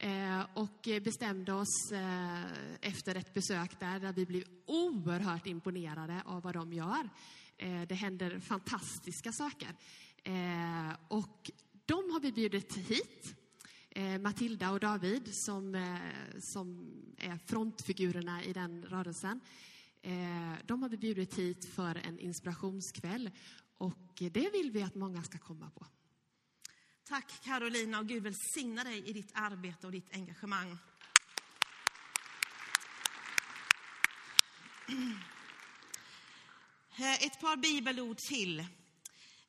Eh, 0.04 0.46
och 0.54 0.88
bestämde 1.04 1.54
oss 1.54 1.92
eh, 1.92 2.44
efter 2.82 3.16
ett 3.16 3.34
besök 3.34 3.80
där, 3.80 4.00
där 4.00 4.14
vi 4.14 4.26
blev 4.26 4.44
oerhört 4.66 5.48
imponerade 5.48 6.22
av 6.26 6.42
vad 6.42 6.54
de 6.54 6.74
gör. 6.74 7.10
Eh, 7.58 7.82
det 7.82 7.96
händer 7.96 8.40
fantastiska 8.40 9.32
saker. 9.32 9.70
och 11.08 11.52
de 11.86 12.12
har 12.12 12.20
vi 12.20 12.32
bjudit 12.32 12.78
hit 12.78 13.36
Matilda 14.22 14.72
och 14.72 14.80
David 14.80 15.30
som, 15.32 15.96
som 16.40 16.94
är 17.18 17.38
frontfigurerna 17.38 18.44
i 18.44 18.54
den 18.54 18.86
rörelsen. 18.86 19.40
De 20.66 20.82
har 20.82 20.90
vi 20.90 20.98
bjudit 20.98 21.38
hit 21.38 21.66
för 21.66 21.96
en 21.96 22.20
inspirationskväll 22.20 23.30
och 23.78 24.14
det 24.32 24.50
vill 24.54 24.72
vi 24.72 24.84
att 24.84 24.96
många 24.96 25.24
ska 25.24 25.38
komma 25.38 25.70
på. 25.70 25.86
Tack 27.12 27.42
Carolina 27.44 28.00
och 28.00 28.08
Gud 28.08 28.24
välsigna 28.24 28.84
dig 28.84 29.10
i 29.10 29.14
ditt 29.14 29.32
arbete 29.34 29.88
och 29.88 29.92
ditt 29.92 30.14
engagemang. 30.14 30.78
Eh, 37.00 37.24
ett 37.24 37.40
par 37.40 37.58
bibelord 37.58 38.18
till. 38.18 38.60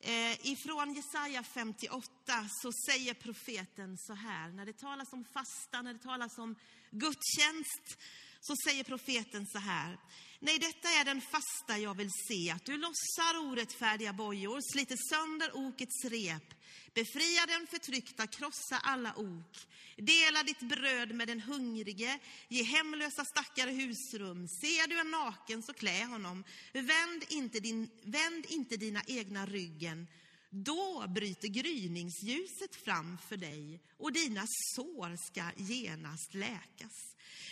Eh, 0.01 0.47
ifrån 0.47 0.95
Jesaja 0.95 1.43
58 1.43 2.49
så 2.63 2.73
säger 2.73 3.15
profeten 3.15 3.99
så 3.99 4.15
här, 4.15 4.49
när 4.49 4.67
det 4.67 4.79
talas 4.79 5.13
om 5.13 5.25
fasta, 5.25 5.83
när 5.83 5.93
det 5.93 6.03
talas 6.03 6.39
om 6.39 6.57
gudstjänst, 6.91 7.99
så 8.43 8.55
säger 8.65 8.85
profeten 8.85 9.47
så 9.47 9.59
här. 9.59 9.99
Nej, 10.41 10.59
detta 10.59 10.89
är 10.89 11.05
den 11.05 11.21
fasta 11.21 11.79
jag 11.79 11.97
vill 11.97 12.11
se, 12.29 12.51
att 12.51 12.65
du 12.65 12.77
lossar 12.77 13.39
orättfärdiga 13.39 14.13
bojor, 14.13 14.61
sliter 14.73 14.97
sönder 15.11 15.51
okets 15.57 16.05
rep, 16.05 16.55
befriar 16.95 17.47
den 17.47 17.67
förtryckta, 17.67 18.27
krossa 18.27 18.79
alla 18.83 19.15
ok. 19.17 19.69
Dela 19.97 20.43
ditt 20.43 20.61
bröd 20.61 21.15
med 21.15 21.29
den 21.29 21.41
hungrige, 21.41 22.19
ge 22.49 22.63
hemlösa 22.63 23.25
stackare 23.25 23.71
husrum. 23.71 24.49
Ser 24.49 24.89
du 24.89 25.01
en 25.01 25.11
naken, 25.11 25.63
så 25.63 25.73
klä 25.73 26.05
honom. 26.05 26.45
Vänd 26.73 27.25
inte, 27.29 27.61
din, 27.61 27.91
vänd 28.03 28.47
inte 28.49 28.77
dina 28.77 29.03
egna 29.07 29.47
ryggen. 29.47 30.07
Då 30.55 31.05
bryter 31.09 31.49
gryningsljuset 31.49 32.77
fram 32.85 33.19
för 33.29 33.37
dig 33.37 33.81
och 33.99 34.13
dina 34.13 34.45
sår 34.47 35.17
ska 35.17 35.45
genast 35.57 36.35
läkas. 36.35 36.93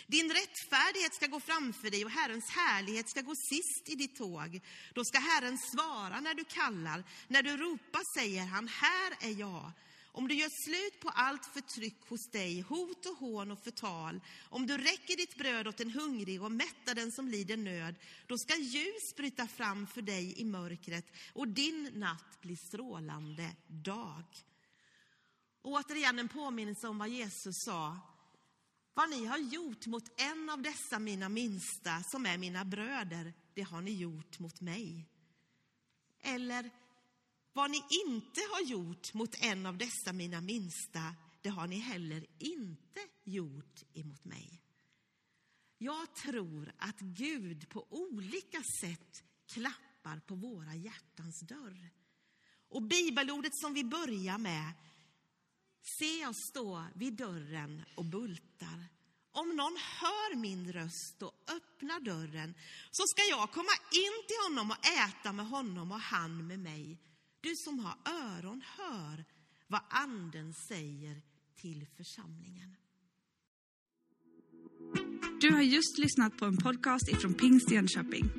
Din 0.07 0.31
rättfärdighet 0.31 1.15
ska 1.15 1.27
gå 1.27 1.39
framför 1.39 1.89
dig 1.89 2.05
och 2.05 2.11
Herrens 2.11 2.49
härlighet 2.49 3.09
ska 3.09 3.21
gå 3.21 3.33
sist 3.35 3.89
i 3.89 3.95
ditt 3.95 4.15
tåg. 4.15 4.61
Då 4.93 5.05
ska 5.05 5.19
Herren 5.19 5.57
svara 5.57 6.19
när 6.19 6.33
du 6.33 6.43
kallar. 6.43 7.03
När 7.27 7.43
du 7.43 7.57
ropar 7.57 8.19
säger 8.19 8.45
han, 8.45 8.67
här 8.67 9.29
är 9.29 9.39
jag. 9.39 9.71
Om 10.13 10.27
du 10.27 10.35
gör 10.35 10.49
slut 10.65 10.99
på 11.01 11.09
allt 11.09 11.45
förtryck 11.45 12.09
hos 12.09 12.29
dig, 12.31 12.61
hot 12.61 13.05
och 13.05 13.17
hån 13.17 13.51
och 13.51 13.63
förtal, 13.63 14.21
om 14.49 14.67
du 14.67 14.77
räcker 14.77 15.17
ditt 15.17 15.37
bröd 15.37 15.67
åt 15.67 15.79
en 15.79 15.91
hungrig 15.91 16.43
och 16.43 16.51
mättar 16.51 16.95
den 16.95 17.11
som 17.11 17.27
lider 17.27 17.57
nöd, 17.57 17.95
då 18.27 18.37
ska 18.37 18.55
ljus 18.55 19.15
bryta 19.15 19.47
fram 19.47 19.87
för 19.87 20.01
dig 20.01 20.41
i 20.41 20.45
mörkret 20.45 21.05
och 21.33 21.47
din 21.47 21.89
natt 21.93 22.41
blir 22.41 22.55
strålande 22.55 23.55
dag. 23.67 24.23
Och 25.61 25.71
återigen 25.71 26.19
en 26.19 26.29
påminnelse 26.29 26.87
om 26.87 26.97
vad 26.97 27.09
Jesus 27.09 27.55
sa. 27.65 27.99
Vad 28.93 29.09
ni 29.09 29.25
har 29.25 29.37
gjort 29.37 29.85
mot 29.85 30.21
en 30.21 30.49
av 30.49 30.61
dessa 30.61 30.99
mina 30.99 31.29
minsta, 31.29 32.03
som 32.03 32.25
är 32.25 32.37
mina 32.37 32.65
bröder, 32.65 33.33
det 33.53 33.61
har 33.61 33.81
ni 33.81 33.91
gjort 33.91 34.39
mot 34.39 34.61
mig. 34.61 35.07
Eller, 36.19 36.69
vad 37.53 37.71
ni 37.71 37.77
inte 37.77 38.41
har 38.51 38.61
gjort 38.61 39.13
mot 39.13 39.35
en 39.39 39.65
av 39.65 39.77
dessa 39.77 40.13
mina 40.13 40.41
minsta, 40.41 41.15
det 41.41 41.49
har 41.49 41.67
ni 41.67 41.79
heller 41.79 42.25
inte 42.39 43.01
gjort 43.23 43.83
emot 43.93 44.25
mig. 44.25 44.61
Jag 45.77 46.15
tror 46.15 46.73
att 46.77 46.99
Gud 46.99 47.69
på 47.69 47.87
olika 47.89 48.63
sätt 48.81 49.23
klappar 49.53 50.19
på 50.19 50.35
våra 50.35 50.75
hjärtans 50.75 51.39
dörr. 51.39 51.89
Och 52.69 52.81
bibelordet 52.81 53.55
som 53.55 53.73
vi 53.73 53.83
börjar 53.83 54.37
med 54.37 54.73
Se 55.99 56.27
oss 56.27 56.37
stå 56.49 56.85
vid 56.95 57.13
dörren 57.13 57.83
och 57.95 58.05
bultar. 58.05 58.85
Om 59.31 59.55
någon 59.55 59.77
hör 59.77 60.35
min 60.35 60.73
röst 60.73 61.21
och 61.21 61.33
öppnar 61.47 61.99
dörren 61.99 62.53
så 62.91 63.03
ska 63.07 63.21
jag 63.29 63.51
komma 63.51 63.71
in 63.91 64.27
till 64.27 64.37
honom 64.49 64.71
och 64.71 64.85
äta 64.85 65.33
med 65.33 65.47
honom 65.47 65.91
och 65.91 65.99
han 65.99 66.47
med 66.47 66.59
mig. 66.59 66.97
Du 67.43 67.55
som 67.55 67.79
har 67.79 67.95
öron, 68.05 68.61
hör 68.77 69.25
vad 69.67 69.81
Anden 69.89 70.53
säger 70.53 71.21
till 71.61 71.87
församlingen. 71.97 72.75
Du 75.41 75.51
har 75.53 75.61
just 75.61 75.97
lyssnat 75.97 76.37
på 76.37 76.45
en 76.45 76.57
podcast 76.57 77.09
ifrån 77.09 77.33
Pingst 77.33 77.71
Jönköping. 77.71 78.29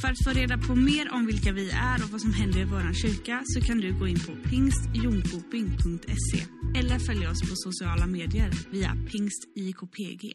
För 0.00 0.08
att 0.08 0.24
få 0.24 0.30
reda 0.30 0.58
på 0.58 0.74
mer 0.74 1.12
om 1.12 1.26
vilka 1.26 1.52
vi 1.52 1.70
är 1.70 2.04
och 2.04 2.10
vad 2.10 2.20
som 2.20 2.32
händer 2.32 2.60
i 2.60 2.64
vår 2.64 2.92
kyrka 2.92 3.42
så 3.44 3.60
kan 3.60 3.78
du 3.78 3.98
gå 3.98 4.08
in 4.08 4.20
på 4.26 4.48
pingstjonkoping.se 4.50 6.46
eller 6.78 6.98
följa 6.98 7.30
oss 7.30 7.40
på 7.50 7.56
sociala 7.56 8.06
medier 8.06 8.50
via 8.70 8.90
pingstjkpg. 9.10 10.32